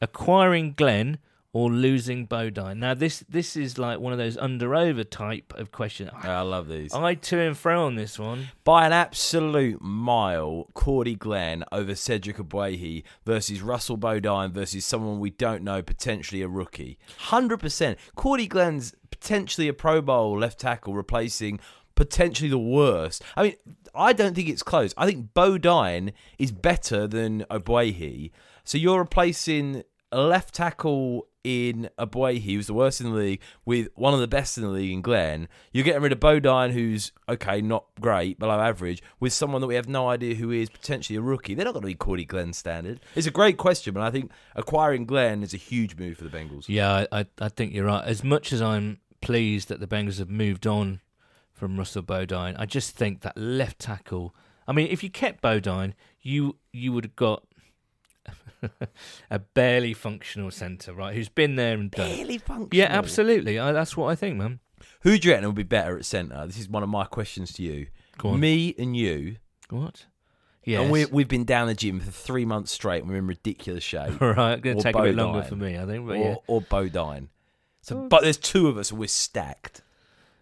[0.00, 1.18] Acquiring Glenn
[1.52, 2.78] or losing Bodine?
[2.78, 6.10] Now this this is like one of those under over type of question.
[6.12, 6.92] Ah, I love these.
[6.92, 8.48] I to and fro on this one.
[8.64, 15.30] By an absolute mile, Cordy Glenn over Cedric Ogbuehi versus Russell Bodine versus someone we
[15.30, 16.98] don't know, potentially a rookie.
[17.26, 17.96] 100%.
[18.14, 21.60] Cordy Glenn's potentially a Pro Bowl left tackle replacing
[21.94, 23.22] potentially the worst.
[23.36, 23.54] I mean,
[23.94, 24.94] I don't think it's close.
[24.96, 28.30] I think Bodine is better than Ogbuehi.
[28.62, 29.82] So you're replacing
[30.12, 34.12] a left tackle in a boy, he was the worst in the league, with one
[34.12, 35.48] of the best in the league in Glenn.
[35.72, 39.74] You're getting rid of Bodine, who's okay, not great, below average, with someone that we
[39.74, 41.54] have no idea who is potentially a rookie.
[41.54, 43.00] They're not going to be Cordy Glenn standard.
[43.14, 46.30] It's a great question, but I think acquiring Glenn is a huge move for the
[46.36, 46.66] Bengals.
[46.68, 48.04] Yeah, I, I, think you're right.
[48.04, 51.00] As much as I'm pleased that the Bengals have moved on
[51.54, 54.34] from Russell Bodine, I just think that left tackle.
[54.66, 57.44] I mean, if you kept Bodine, you you would have got
[59.30, 61.14] a barely functional centre, right?
[61.14, 62.08] Who's been there and done.
[62.08, 62.68] Barely functional.
[62.72, 63.58] Yeah, absolutely.
[63.58, 64.60] I, that's what I think, man.
[65.02, 66.46] Who do you reckon would be better at centre?
[66.46, 67.86] This is one of my questions to you.
[68.16, 68.40] Go on.
[68.40, 69.36] Me and you.
[69.70, 70.06] What?
[70.64, 70.80] Yeah.
[70.80, 73.84] And we, we've been down the gym for three months straight and we're in ridiculous
[73.84, 74.20] shape.
[74.20, 76.06] right, going or to take a bit longer for me, I think.
[76.06, 76.34] But or, yeah.
[76.46, 77.28] or Bodine.
[77.80, 78.08] So, Oh.
[78.08, 79.82] but there's two of us and we're stacked.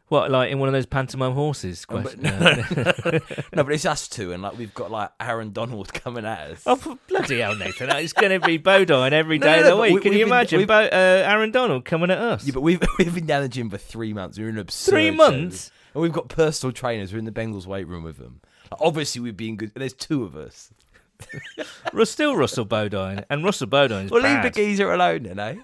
[0.09, 1.85] What, like in one of those pantomime horses?
[1.89, 2.27] Oh, but- Question.
[2.27, 3.19] uh,
[3.53, 6.63] No, but it's us two, and like we've got like Aaron Donald coming at us.
[6.65, 7.91] Oh, bloody hell, Nathan.
[7.97, 9.95] It's going to be Bodine every No, day no, of the week.
[9.95, 10.89] we- Can you been- imagine Bo- uh,
[11.27, 12.45] Aaron Donald coming at us?
[12.47, 14.39] Yeah, but we've we've been down the gym for three months.
[14.39, 15.73] We're in absurd Three months?
[15.93, 17.13] and we've got personal trainers.
[17.13, 18.41] We're in the Bengals weight room with them.
[18.81, 19.73] Obviously, we've been good.
[19.75, 20.71] There's two of us.
[22.05, 25.55] Still Russell Bodine, and Russell Bodine is Well, leave the geezer alone, then, eh?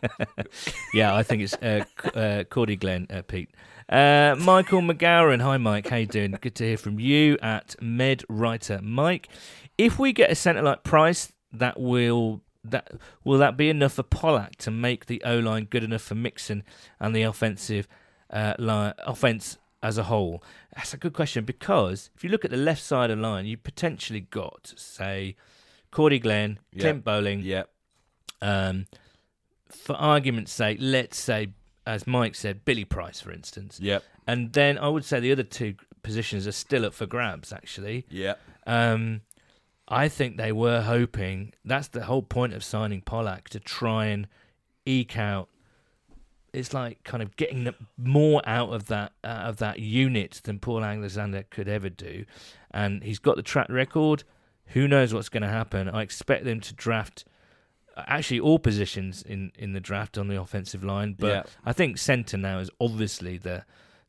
[0.94, 1.84] Yeah, I think it's uh,
[2.14, 3.50] uh, Cordy Glenn, uh, Pete.
[3.92, 5.42] Uh, Michael McGowan.
[5.42, 5.86] Hi, Mike.
[5.88, 6.34] How you doing?
[6.40, 8.80] Good to hear from you at Med Writer.
[8.82, 9.28] Mike,
[9.76, 12.90] if we get a centre like Price, that will that
[13.22, 16.62] will that be enough for Pollack to make the O line good enough for Mixon
[17.00, 17.86] and the offensive
[18.30, 20.42] uh, line, offense as a whole?
[20.74, 23.44] That's a good question because if you look at the left side of the line,
[23.44, 25.36] you potentially got say
[25.90, 26.80] Cordy Glenn, Yeah.
[26.80, 27.64] Clint Boling, yeah.
[28.40, 28.86] um,
[29.68, 31.48] for argument's sake, let's say,
[31.86, 33.78] as Mike said, Billy Price, for instance.
[33.80, 34.04] Yep.
[34.26, 38.06] And then I would say the other two positions are still up for grabs, actually.
[38.10, 38.40] Yep.
[38.66, 39.22] Um,
[39.88, 44.28] I think they were hoping that's the whole point of signing Pollack to try and
[44.86, 45.48] eke out.
[46.52, 50.58] It's like kind of getting the- more out of that out of that unit than
[50.58, 52.26] Paul Alexander could ever do,
[52.70, 54.24] and he's got the track record.
[54.66, 55.88] Who knows what's going to happen?
[55.88, 57.31] I expect them to draft uh,
[57.96, 61.42] actually all positions in, in the draft on the offensive line, but Yeah.
[61.64, 63.64] I think centre now is obviously the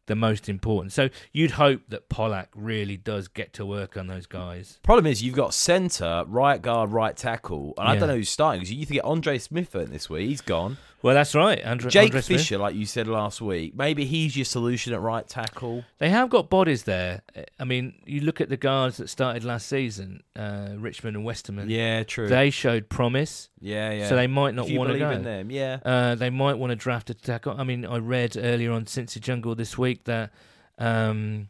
[0.05, 0.91] the most important.
[0.91, 4.77] So you'd hope that Pollack really does get to work on those guys.
[4.83, 8.59] Problem is, you've got centre, right guard, right tackle, and I don't know who's starting
[8.59, 10.27] because you used to get Andre Smith in this week.
[10.27, 10.75] He's gone.
[11.03, 11.61] Well, that's right.
[11.65, 12.39] Andre, Jake Andre Smith.
[12.39, 15.83] Fisher, like you said last week, maybe he's your solution at right tackle.
[15.97, 17.23] They have got bodies there.
[17.59, 21.69] I mean, you look at the guards that started last season, uh, Richmond and Westerman.
[21.69, 22.29] Yeah, true.
[22.29, 24.07] They showed promise, yeah, yeah.
[24.07, 25.09] so they might not want to go.
[25.09, 25.79] in them, yeah.
[25.83, 27.53] Uh, they might want to draft a tackle.
[27.57, 30.31] I mean, I read earlier on Cincy Jungle this week that
[30.77, 31.49] um,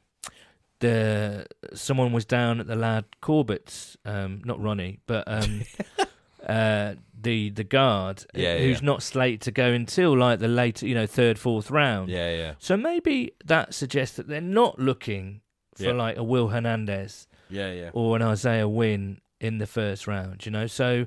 [0.79, 1.45] the
[1.75, 5.61] someone was down at the lad Corbett's, um, not Ronnie, but um,
[6.47, 8.85] uh, the the guard Yeah, who's yeah.
[8.85, 12.09] not slated to go until like the later, you know, third, fourth round.
[12.09, 15.41] Yeah, yeah, So maybe that suggests that they're not looking
[15.75, 15.91] for Yeah.
[15.93, 17.89] like a Will Hernandez yeah, yeah.
[17.93, 20.67] or an Isaiah Wynn in the first round, you know.
[20.67, 21.05] So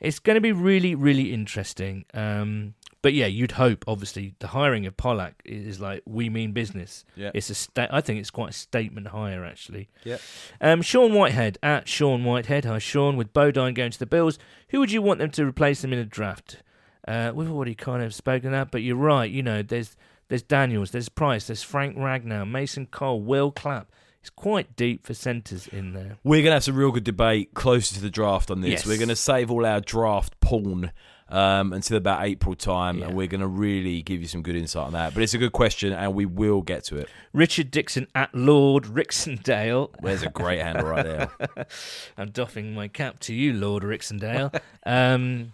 [0.00, 2.04] it's going to be really, really interesting.
[2.14, 2.74] Um,
[3.04, 7.04] but yeah, you'd hope, obviously, the hiring of Pollack is like we mean business.
[7.16, 7.32] Yeah.
[7.34, 9.90] It's a sta- I think it's quite a statement hire, actually.
[10.04, 10.16] Yeah.
[10.58, 12.64] Um, Sean Whitehead at Sean Whitehead.
[12.64, 13.18] Hi, Sean.
[13.18, 14.38] With Bodine going to the Bills,
[14.68, 16.62] who would you want them to replace them in a draft?
[17.06, 19.30] Uh, we've already kind of spoken that, but you're right.
[19.30, 19.98] You know, there's
[20.28, 23.92] there's Daniels, there's Price, there's Frank Ragnow, Mason Cole, Will Clapp.
[24.22, 26.16] It's quite deep for centres in there.
[26.24, 28.70] We're going to have some real good debate closer to the draft on this.
[28.70, 28.86] Yes.
[28.86, 30.92] We're going to save all our draft porn
[31.34, 33.06] um, until about April time, Yeah.
[33.06, 35.14] and we're going to really give you some good insight on that.
[35.14, 37.08] But it's a good question, and we will get to it.
[37.32, 39.90] Richard Dixon at Lord Rixendale.
[40.02, 41.66] There's a great handle right there.
[42.16, 44.58] I'm doffing my cap to you, Lord Rixendale.
[44.86, 45.52] um,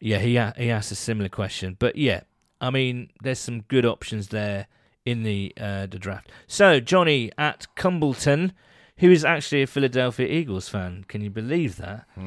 [0.00, 2.22] yeah, he he asked a similar question, but yeah,
[2.60, 4.66] I mean, there's some good options there
[5.06, 6.30] in the uh, the draft.
[6.46, 8.52] So Johnny at Cumbleton,
[8.98, 12.06] who is actually a Philadelphia Eagles fan, can you believe that?
[12.16, 12.22] Uh,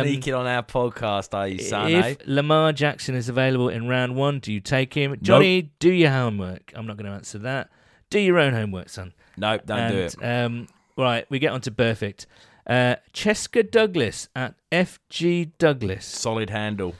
[0.00, 1.90] Um, sneaking on our podcast, are you, son?
[1.92, 2.08] eh?
[2.10, 5.16] if Lamar Jackson is available in round one, do you take him?
[5.22, 6.72] Johnny, do your homework.
[6.74, 7.70] I'm not going to answer that.
[8.10, 9.14] Do your own homework, son.
[9.36, 10.16] Nope, don't do it.
[10.22, 10.66] Um,
[10.96, 12.26] right, we get on to Burfict.
[12.66, 16.04] Uh, Cheska Douglas at FG Douglas.
[16.04, 16.94] Solid handle.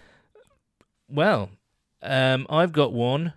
[1.09, 1.51] Well,
[2.03, 3.35] um, I've got one.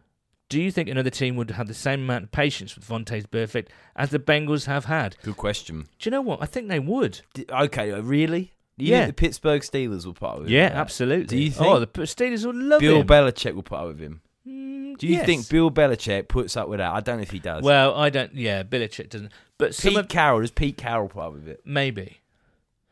[0.54, 3.68] Do you think another team would have the same amount of patience with Vontaze Burfict
[3.96, 5.16] as the Bengals have had?
[5.24, 5.88] Good question.
[6.00, 6.42] Do you know what?
[6.42, 7.22] I think they would.
[7.34, 8.52] D- Okay, uh, really?
[8.78, 9.06] You Yeah.
[9.06, 10.54] think the Pittsburgh Steelers will part up with him?
[10.54, 10.80] Yeah, like that?
[10.80, 11.26] absolutely.
[11.26, 11.66] Do you think?
[11.68, 12.86] Oh, think the P- Steelers will love it?
[12.86, 13.08] Bill him.
[13.08, 14.22] Belichick will part up with him?
[14.48, 15.26] Mm, Do you yes.
[15.26, 16.92] think Bill Belichick puts up with that?
[16.94, 17.64] I don't know if he does.
[17.64, 18.36] Well, I don't.
[18.36, 19.32] Yeah, Belichick doesn't.
[19.58, 21.62] But some Pete of, Carroll, does Pete Carroll part up with it?
[21.66, 22.20] maybe.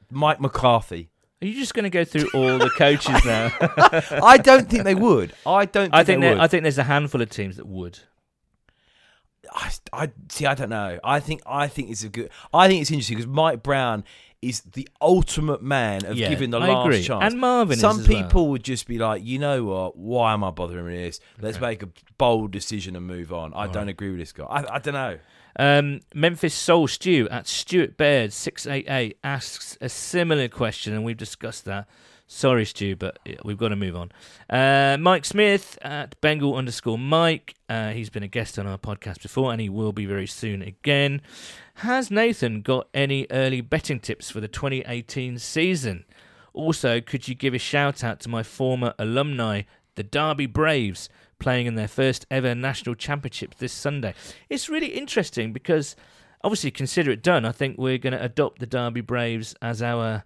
[0.09, 1.09] Mike McCarthy.
[1.41, 3.51] Are you just going to go through all the coaches now?
[4.23, 5.33] I don't think they would.
[5.45, 6.41] I don't think, I think they there, would.
[6.43, 7.99] I think there's a handful of teams that would.
[9.51, 10.45] I, I see.
[10.45, 10.99] I don't know.
[11.03, 11.41] I think.
[11.45, 12.29] I think it's a good.
[12.53, 14.03] I think it's interesting because Mike Brown
[14.41, 17.03] is the ultimate man of Yeah, giving the I last agree.
[17.03, 17.23] chance.
[17.33, 18.17] And Marvin is Some as well.
[18.23, 19.97] people would just be like, you know what?
[19.97, 21.19] Why am I bothering with this?
[21.39, 21.65] Let's Okay.
[21.65, 23.53] make a bold decision and move on.
[23.53, 24.45] I don't agree with this guy.
[24.45, 25.19] I, I don't know.
[25.57, 31.03] Um, Memphis Soul Stew at Stuart Baird six eight eight asks a similar question, and
[31.03, 31.87] we've discussed that.
[32.33, 34.09] Sorry, Stu, but we've got to move on.
[34.49, 37.55] Uh, Mike Smith at Bengal underscore Mike.
[37.67, 40.61] Uh, he's been a guest on our podcast before, and he will be very soon
[40.61, 41.21] again.
[41.75, 46.05] Has Nathan got any early betting tips for the 2018 season?
[46.53, 49.63] Also, could you give a shout out to my former alumni,
[49.95, 51.09] the Derby Braves,
[51.41, 54.13] playing in their first ever national championship this Sunday?
[54.49, 55.95] It's really interesting because,
[56.43, 57.43] obviously, consider it done.
[57.43, 60.23] I think we're going to adopt the Derby Braves as our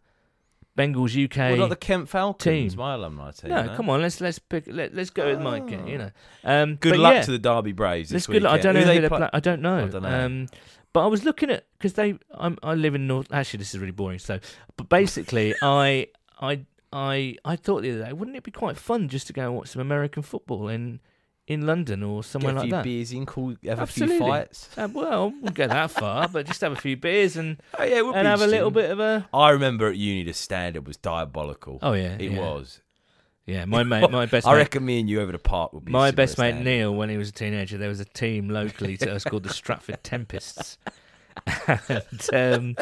[0.77, 1.37] Bengals UK.
[1.37, 2.77] Well, not the Kent Falcons, team.
[2.77, 3.49] my alumni team.
[3.49, 3.75] no, no?
[3.75, 4.65] come on, let's let's pick.
[4.67, 5.63] Let, let's go with Mike.
[5.67, 5.87] Oh.
[5.87, 6.11] You know,
[6.43, 8.43] um, Good luck yeah, to the Derby Braves this good.
[8.43, 8.53] luck.
[8.53, 9.29] I don't know Who who they play.
[9.31, 9.85] I don't know.
[9.85, 10.25] I don't know.
[10.25, 10.47] Um,
[10.91, 12.17] but I was looking at because they.
[12.33, 13.27] I'm, I live in North.
[13.31, 14.19] Actually, this is really boring.
[14.19, 14.39] So,
[14.75, 16.07] but basically, I
[16.41, 16.65] I
[16.95, 19.55] I I thought the other day, wouldn't it be quite fun just to go and
[19.55, 21.01] watch some American football in
[21.45, 22.83] in London or somewhere Get a like few that?
[22.85, 24.15] beers in, call, have Absolutely.
[24.15, 24.69] a few fights.
[24.77, 27.97] Uh, well, we'll go that far, but just have a few beers and Oh, yeah,
[27.97, 29.27] it would and be have a little bit of a.
[29.33, 31.79] I remember at uni the standard was diabolical.
[31.81, 32.39] Oh yeah, it yeah.
[32.39, 32.81] was.
[33.45, 35.85] Yeah, my mate, my best I mate, reckon me and you over the park would
[35.85, 35.91] be.
[35.91, 36.63] my best mate standard.
[36.65, 39.53] Neil, when he was a teenager, there was a team locally to us called the
[39.53, 40.77] Stratford Tempests,
[41.67, 42.75] and, um,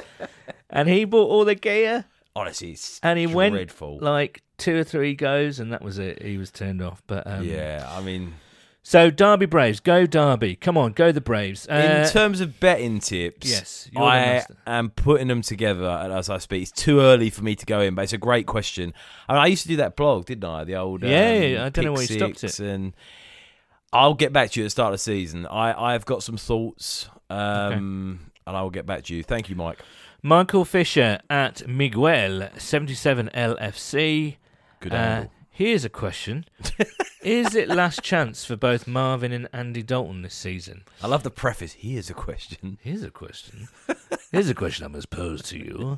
[0.70, 2.05] and he bought all the gear,
[2.36, 3.99] Honestly, it's and he went dreadful.
[4.01, 6.21] like two or three goes, and that was it.
[6.23, 7.03] He was turned off.
[7.05, 8.34] But um, yeah, I mean,
[8.81, 10.55] So Derby Braves, go Derby!
[10.55, 11.67] Come on, go the Braves!
[11.67, 16.63] in Uh, terms of betting tips, yes, I am putting them together as I speak.
[16.63, 18.93] It's too early for me to go in, but it's a great question.
[19.29, 20.63] I, mean, I used to do that blog, didn't I?
[20.63, 22.59] The old Yeah, um, I don't know where you stopped it.
[22.59, 22.93] and
[23.93, 25.45] I'll get back to you at the start of the season.
[25.45, 29.21] I I've got some thoughts, um, and I will get back to you.
[29.23, 29.79] Thank you, Mike.
[30.26, 34.38] Michael Fisher at Miguel seventy seven LFC.
[34.80, 36.45] Good Uh, here's a question:
[37.21, 40.84] Is it last chance for both Marvin and Andy Dalton this season?
[41.01, 41.74] I love the preface.
[41.74, 42.78] Here's a question.
[42.82, 43.67] Here's a question.
[44.32, 45.97] Here's a question I must pose to you.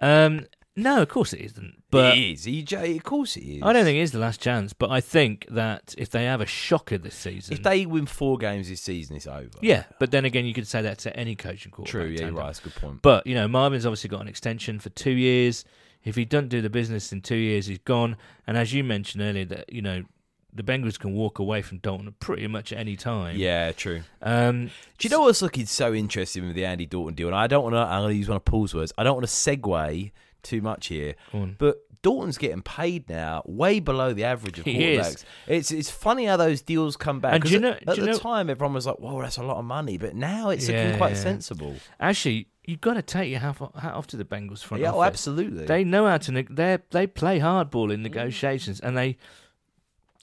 [0.00, 0.46] Um,
[0.82, 1.82] no, of course it isn't.
[1.90, 2.46] But it is.
[2.46, 3.62] EJ, of course it is.
[3.62, 4.72] I don't think it is the last chance.
[4.72, 8.38] But I think that if they have a shocker this season, If they win four
[8.38, 9.48] games this season, it's over.
[9.60, 9.84] yeah.
[9.98, 11.90] But then again, you could say that to any coaching quarterback.
[11.90, 12.06] True.
[12.10, 12.46] Yeah, you're right.
[12.46, 13.02] That's a good point.
[13.02, 15.64] But you know, Marvin's obviously got an extension for two years.
[16.04, 18.16] If he doesn't do the business in two years, he's gone.
[18.46, 20.04] And as you mentioned earlier, that you know,
[20.52, 23.36] the Bengals can walk away from Dalton pretty much at any time.
[23.36, 24.02] Yeah, true.
[24.22, 27.28] Um, Do you know what's looking so interesting with the Andy Dalton deal?
[27.28, 27.80] And I don't want to.
[27.80, 28.92] I'm going to use one of Paul's words.
[28.98, 30.10] I don't want to segue
[30.42, 31.14] too much here,
[31.58, 35.00] but Dalton's getting paid now, way below the average of He quarterbacks.
[35.16, 35.24] is.
[35.46, 37.34] It's it's funny how those deals come back.
[37.34, 39.36] And do you know- at, do you the know- time, everyone was like, "Whoa, that's
[39.36, 41.22] a lot of money," but now it's Yeah, looking quite yeah.
[41.22, 41.74] sensible.
[42.00, 44.92] actually, you've got to take your hat off, hat off to the Bengals front yeah,
[44.92, 45.08] oh, office.
[45.12, 45.66] absolutely.
[45.66, 46.42] They know how to.
[46.48, 47.94] They they play hardball Mm.
[47.94, 49.18] in negotiations, and they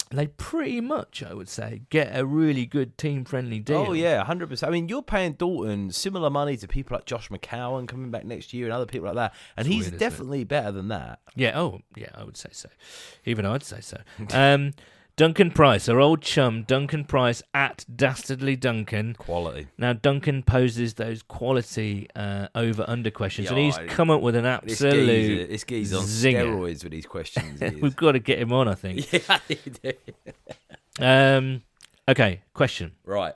[0.10, 3.88] they pretty much, I would say, get a really good team friendly deal.
[3.89, 4.70] Oh yeah, hundred percent.
[4.70, 8.53] I mean, you're paying Dalton similar money to people like Josh McCown coming back next
[8.53, 11.20] year and other people like that, and It's he's weird, definitely better than that.
[11.36, 11.60] Yeah.
[11.60, 12.10] Oh, yeah.
[12.16, 12.70] I would say so.
[13.26, 13.97] Even I'd say so.
[14.34, 14.74] Um,
[15.18, 19.15] Duncan Price, our old chum, Duncan Price at Dastardly Duncan.
[19.15, 19.68] Quality.
[19.78, 24.36] Now Duncan poses those quality uh, over under questions, and he's I- come up with
[24.36, 25.49] an absolute.
[25.49, 26.45] this geezer's on zinger.
[26.45, 27.59] steroids with these questions.
[27.82, 29.11] We've got to get him on, I think.
[29.84, 29.93] yeah,
[31.38, 31.63] Um,
[32.07, 32.91] okay, question.
[33.03, 33.34] right.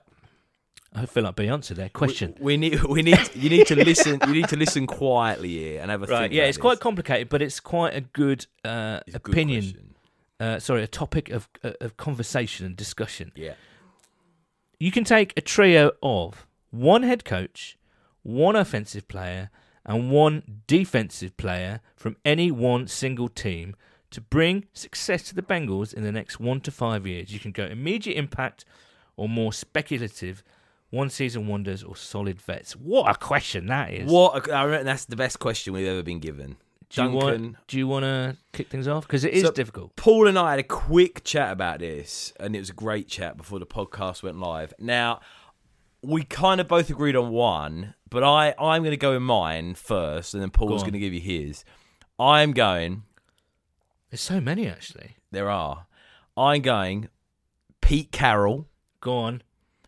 [0.94, 1.88] I feel like Beyonce there.
[1.90, 2.36] Question.
[2.38, 2.84] We, we need.
[2.84, 3.18] We need.
[3.34, 4.20] You need to listen.
[4.28, 6.34] You need to listen quietly here and have a Right, think.
[6.34, 9.62] yeah, it's quite complicated, but it's quite a good uh, good opinion.
[9.62, 9.91] question.
[10.42, 13.32] Uh, sorry, a topic of uh, of conversation and discussion.
[13.36, 13.54] Yeah.
[14.80, 17.78] You can take a trio of one head coach,
[18.24, 19.52] one offensive player,
[19.86, 23.76] and one defensive player from any one single team
[24.10, 27.32] to bring success to the Bengals in the next one to five years.
[27.32, 28.66] You can go immediate impact
[29.16, 30.44] or more speculative,
[30.90, 32.76] one season wonders or solid vets.
[32.76, 34.12] What a question that is!
[34.12, 34.52] What?
[34.52, 36.58] I reckon that's the best question we've ever been given.
[36.92, 37.42] Do you Duncan.
[37.44, 37.56] want?
[37.68, 39.96] Do you want to kick things off because it is So- difficult?
[39.96, 43.38] Paul and I had a quick chat about this, and it was a great chat
[43.38, 44.74] before the podcast went live.
[44.80, 45.22] Now,
[46.04, 49.76] we kind of both agreed on one, but I, I'm going to go in mine
[49.76, 50.90] first, and then Paul's on.
[50.90, 51.64] going to give you his.
[52.20, 53.04] I'm going,
[54.10, 55.16] There's so many actually.
[55.32, 55.86] there are,
[56.36, 57.10] I'm going
[57.82, 58.68] Pete Carroll,
[59.00, 59.42] Go on,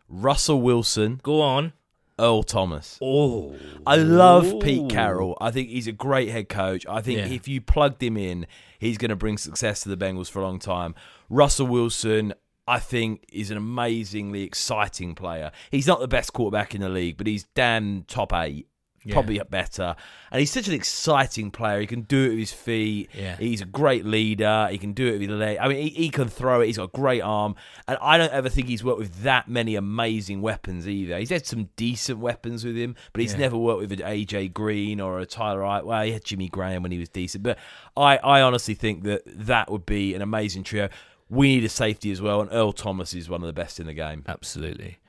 [0.09, 1.73] Russell Wilson, go on.
[2.19, 2.97] Earl Thomas.
[3.01, 3.55] Oh,
[3.87, 5.37] I love Pete Carroll.
[5.41, 6.85] I think he's a great head coach.
[6.87, 7.25] I think Yeah.
[7.27, 8.45] if you plugged him in,
[8.79, 10.93] he's going to bring success to the Bengals for a long time.
[11.29, 12.33] Russell Wilson,
[12.67, 15.51] I think, is an amazingly exciting player.
[15.71, 18.67] He's not the best quarterback in the league, but he's damn top eight.
[19.05, 19.13] Yeah.
[19.13, 19.95] Probably better,
[20.31, 21.81] and he's such an exciting player.
[21.81, 23.09] He can do it with his feet.
[23.13, 23.35] Yeah.
[23.35, 24.67] He's a great leader.
[24.71, 25.57] He can do it with the leg.
[25.59, 26.67] I mean, he, he can throw it.
[26.67, 27.55] He's got a great arm,
[27.87, 31.17] and I don't ever think he's worked with that many amazing weapons either.
[31.19, 33.39] He's had some decent weapons with him, but he's Yeah.
[33.39, 35.85] never worked with an AJ Green or a Tyler Wright.
[35.85, 37.57] Well, he had Jimmy Graham when he was decent, but
[37.97, 40.87] I, I honestly think that that would be an amazing trio.
[41.29, 43.85] We need a safety as well, and Earl Thomas is one of the best in
[43.87, 44.23] the game.
[44.27, 44.99] Absolutely.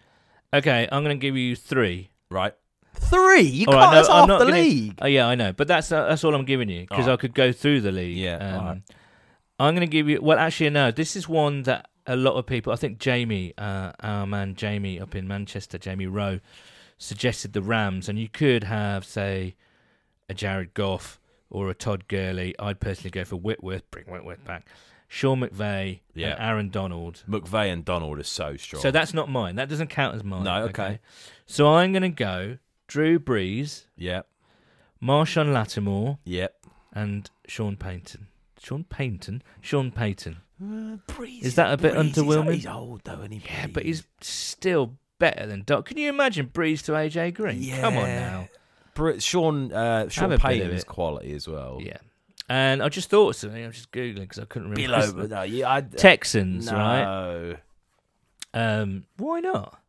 [0.53, 2.11] Okay, I'm going to give you three.
[2.30, 2.55] Right?
[2.95, 3.40] Three?
[3.42, 3.82] You All can't.
[3.84, 4.99] right, no, that's I'm half not the gonna- league.
[5.03, 7.09] Oh yeah, I know, but that's uh, that's all I'm giving you because.
[7.09, 8.16] I could go through the league.
[8.16, 8.36] Yeah,
[8.70, 8.82] Um.
[9.61, 10.20] I'm going to give you.
[10.20, 10.90] Well, actually, no.
[10.90, 12.72] This is one that a lot of people.
[12.72, 16.40] I think Jamie, uh, our man Jamie up in Manchester, Jamie Rowe,
[16.99, 19.55] suggested the Rams, and you could have say
[20.28, 21.20] a Jared Goff
[21.51, 22.55] or a Todd Gurley.
[22.59, 23.88] I'd personally go for Whitworth.
[23.92, 24.66] Bring Whitworth back.
[25.07, 26.30] Sean McVay Yeah.
[26.32, 27.22] and Aaron Donald.
[27.28, 28.82] McVay and Donald are so strong.
[28.82, 29.55] So that's not mine.
[29.55, 30.42] That doesn't count as mine.
[30.42, 30.99] No, okay.
[31.47, 32.59] So I'm going to go
[32.95, 34.28] Drew Brees, yep,
[35.03, 36.55] Marshon Lattimore, yep.
[36.92, 38.28] and Sean Payton.
[38.61, 39.42] Sean Payton?
[39.61, 40.36] Sean Payton.
[40.62, 42.55] Brees, Is that a bit Brees, underwhelming?
[42.55, 43.42] He's, old though, and he.
[43.45, 45.86] Yeah, but he's still better than Doc.
[45.86, 47.68] Can you imagine Brees to AJ Green?
[47.80, 48.20] Come on Yeah.
[48.20, 48.49] now.
[48.95, 50.86] Br- Sean uh, Have Sean a bit of Payton's it.
[50.86, 51.80] quality as well.
[51.82, 51.97] Yeah.
[52.49, 53.64] And I just thought of something.
[53.64, 55.05] I was just Googling because I couldn't remember.
[55.05, 57.03] Below, but no, yeah, I, Texans, right?
[57.03, 57.57] no.
[58.55, 59.80] Um, why not?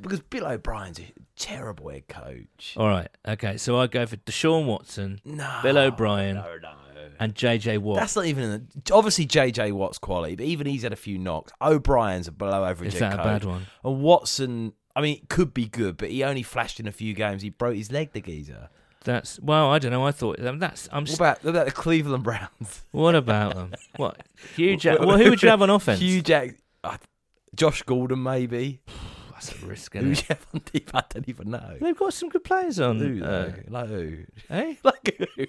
[0.00, 2.74] because Bill O'Brien's a terrible head coach.
[2.76, 3.08] All right.
[3.26, 3.56] Okay.
[3.56, 6.36] So I go for Deshaun Watson No, Bill O'Brien.
[6.36, 6.74] No, no.
[7.20, 7.98] and JJ Watt.
[7.98, 11.52] That's not even an, obviously JJ Watt's quality, but even he's had a few knocks.
[11.60, 13.66] O'Brien's a below average Is that a bad one?
[13.84, 17.14] And Watson, I mean, it could be good, but he only flashed in a few
[17.14, 17.42] games.
[17.42, 18.68] He broke his leg, the geezer.
[19.04, 19.70] That's well.
[19.70, 20.06] I don't know.
[20.06, 20.88] I thought um, that's.
[20.90, 21.02] I'm.
[21.02, 22.82] What St- about, what about the Cleveland Browns?
[22.90, 23.74] what about them?
[23.96, 24.22] What?
[24.56, 24.98] Hugh Jack.
[24.98, 26.00] Well, who would you have on offense?
[26.00, 26.96] Hugh Jack, uh,
[27.54, 28.80] Josh Gordon, maybe.
[29.50, 30.20] That's a risk, Who isn't it?
[30.20, 30.90] you have on deep?
[30.94, 31.76] I don't even know.
[31.80, 32.98] They've got some good players on.
[32.98, 33.54] Who, uh, though?
[33.68, 34.18] like who?
[34.50, 34.74] eh?
[34.84, 35.46] Like who?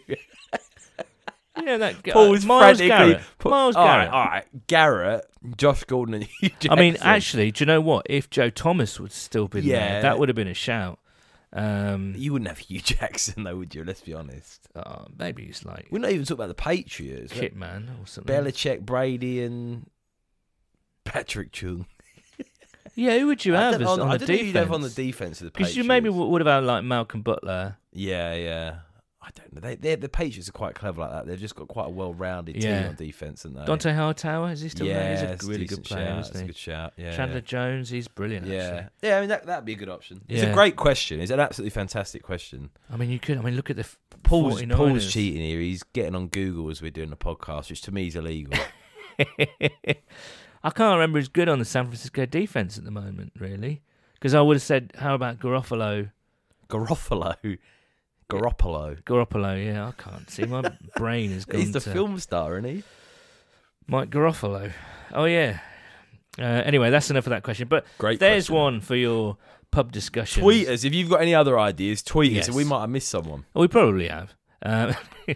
[1.63, 2.11] Yeah, that guy.
[2.11, 2.87] Paul's Myles frantically.
[3.13, 3.21] Garrett.
[3.45, 4.09] Myles all Garrett.
[4.09, 5.25] All right, Garrett,
[5.55, 8.05] Josh Gordon, and Hue I mean, actually, do you know what?
[8.09, 9.93] If Joe Thomas would still been Yeah.
[9.93, 10.99] there, that would have been a shout.
[11.53, 13.85] Um, you wouldn't have Hue Jackson, though, would you?
[13.85, 14.67] Let's be honest.
[14.75, 17.31] oh, maybe he's like We're not even talking about the Patriots.
[17.31, 18.35] Kitman or something.
[18.35, 19.89] Belichick, Brady, and
[21.05, 21.85] Patrick Chung.
[22.95, 24.71] Yeah, who would you have as on, on, I the don't know who you'd have
[24.71, 25.39] on the defense?
[25.39, 25.77] defense of the Because Patriots.
[25.77, 27.77] you maybe w- would have had like Malcolm Butler.
[27.91, 28.75] Yeah, yeah.
[29.21, 29.75] I don't know.
[29.75, 31.25] They, the Patriots are quite clever like that.
[31.25, 32.81] They've just got quite a well-rounded Yeah.
[32.81, 33.61] team on defense, and they.
[33.61, 35.11] Dont'a Hightower is he still there?
[35.11, 36.19] He's a really decent good player, shout.
[36.19, 36.45] isn't It's a he?
[36.47, 36.93] good shout.
[36.95, 38.45] Yeah, Chandler Jones, he's brilliant.
[38.45, 38.89] Yeah, Actually.
[39.01, 39.17] yeah.
[39.17, 40.21] I mean that that'd be a good option.
[40.29, 40.49] It's Yeah.
[40.49, 41.19] a great question.
[41.19, 42.69] It's an absolutely fantastic question.
[42.91, 43.39] I mean, you could.
[43.39, 44.75] I mean, look at the f- Paul's 49ers.
[44.75, 45.59] Paul's cheating here.
[45.59, 48.53] He's getting on Google as we're doing the podcast, which to me is illegal.
[50.66, 53.82] I can't remember who's good on the San Francisco defense at the moment, really.
[54.16, 56.09] Because I would have said, how about Garofalo?
[56.70, 57.57] Garofalo,
[58.30, 59.01] Garoppolo.
[59.03, 60.45] Garoppolo, yeah, I can't see.
[60.45, 60.63] My
[60.95, 62.84] brain is gone He's the to film star, isn't he?
[63.88, 64.72] Mike Garofalo.
[65.13, 65.59] Oh, yeah.
[66.39, 67.68] Uh, anyway, that's enough of that question.
[67.68, 68.20] But Great.
[68.20, 68.55] there's question.
[68.55, 69.38] one for your
[69.70, 70.41] pub discussion.
[70.41, 72.01] Tweet us if you've got any other ideas.
[72.01, 72.47] Tweet us, Yes.
[72.47, 73.45] and we might have missed someone.
[73.53, 74.34] We probably have.
[74.66, 74.95] Um,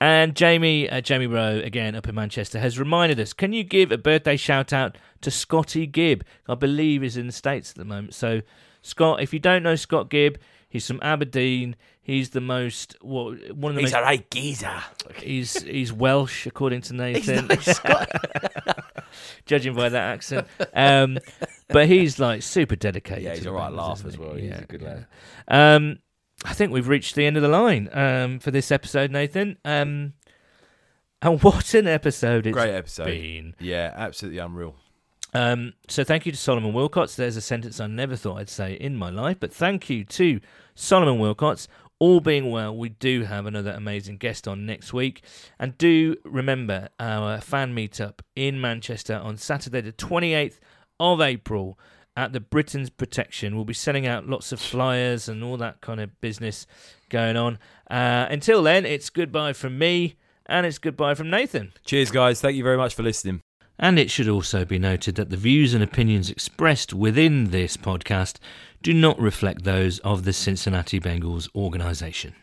[0.00, 3.90] and Jamie, uh, Jamie Rowe, again up in Manchester, has reminded us: Can you give
[3.90, 6.24] a birthday shout out to Scotty Gibb?
[6.48, 8.14] I believe he's in the states at the moment.
[8.14, 8.42] So,
[8.82, 10.38] Scott, if you don't know Scott Gibb,
[10.68, 11.74] he's from Aberdeen.
[12.02, 14.00] He's the most what one of the He's most.
[14.00, 14.82] a right geezer.
[15.22, 17.48] He's he's Welsh according to Nathan,
[19.46, 20.46] judging by that accent.
[20.74, 21.18] Um,
[21.68, 23.24] but he's like super dedicated.
[23.24, 24.34] Yeah, he's a right laugh as well.
[24.34, 25.06] He's a good lad.
[25.48, 25.98] Um,
[26.44, 29.56] I think we've reached the end of the line um, for this episode, Nathan.
[29.64, 30.12] Um,
[31.22, 33.06] and what an episode it's Great episode.
[33.06, 33.54] been.
[33.58, 34.76] Yeah, absolutely unreal.
[35.32, 37.16] Um, so thank you to Solomon Wilcots.
[37.16, 40.40] There's a sentence I never thought I'd say in my life, but thank you to
[40.74, 41.66] Solomon Wilcots.
[41.98, 45.24] All being well, we do have another amazing guest on next week.
[45.58, 50.58] And do remember our fan meetup in Manchester on Saturday, the 28th
[51.00, 51.78] of April
[52.16, 53.56] at the Britons Protection.
[53.56, 56.66] We'll be sending out lots of flyers and all that kind of business
[57.08, 57.58] going on.
[57.90, 61.72] Uh, until then, it's goodbye from me and it's goodbye from Nathan.
[61.84, 62.40] Cheers, guys.
[62.40, 63.40] Thank you very much for listening.
[63.78, 68.36] And it should also be noted that the views and opinions expressed within this podcast
[68.82, 72.34] do not reflect those of the Cincinnati Bengals organisation.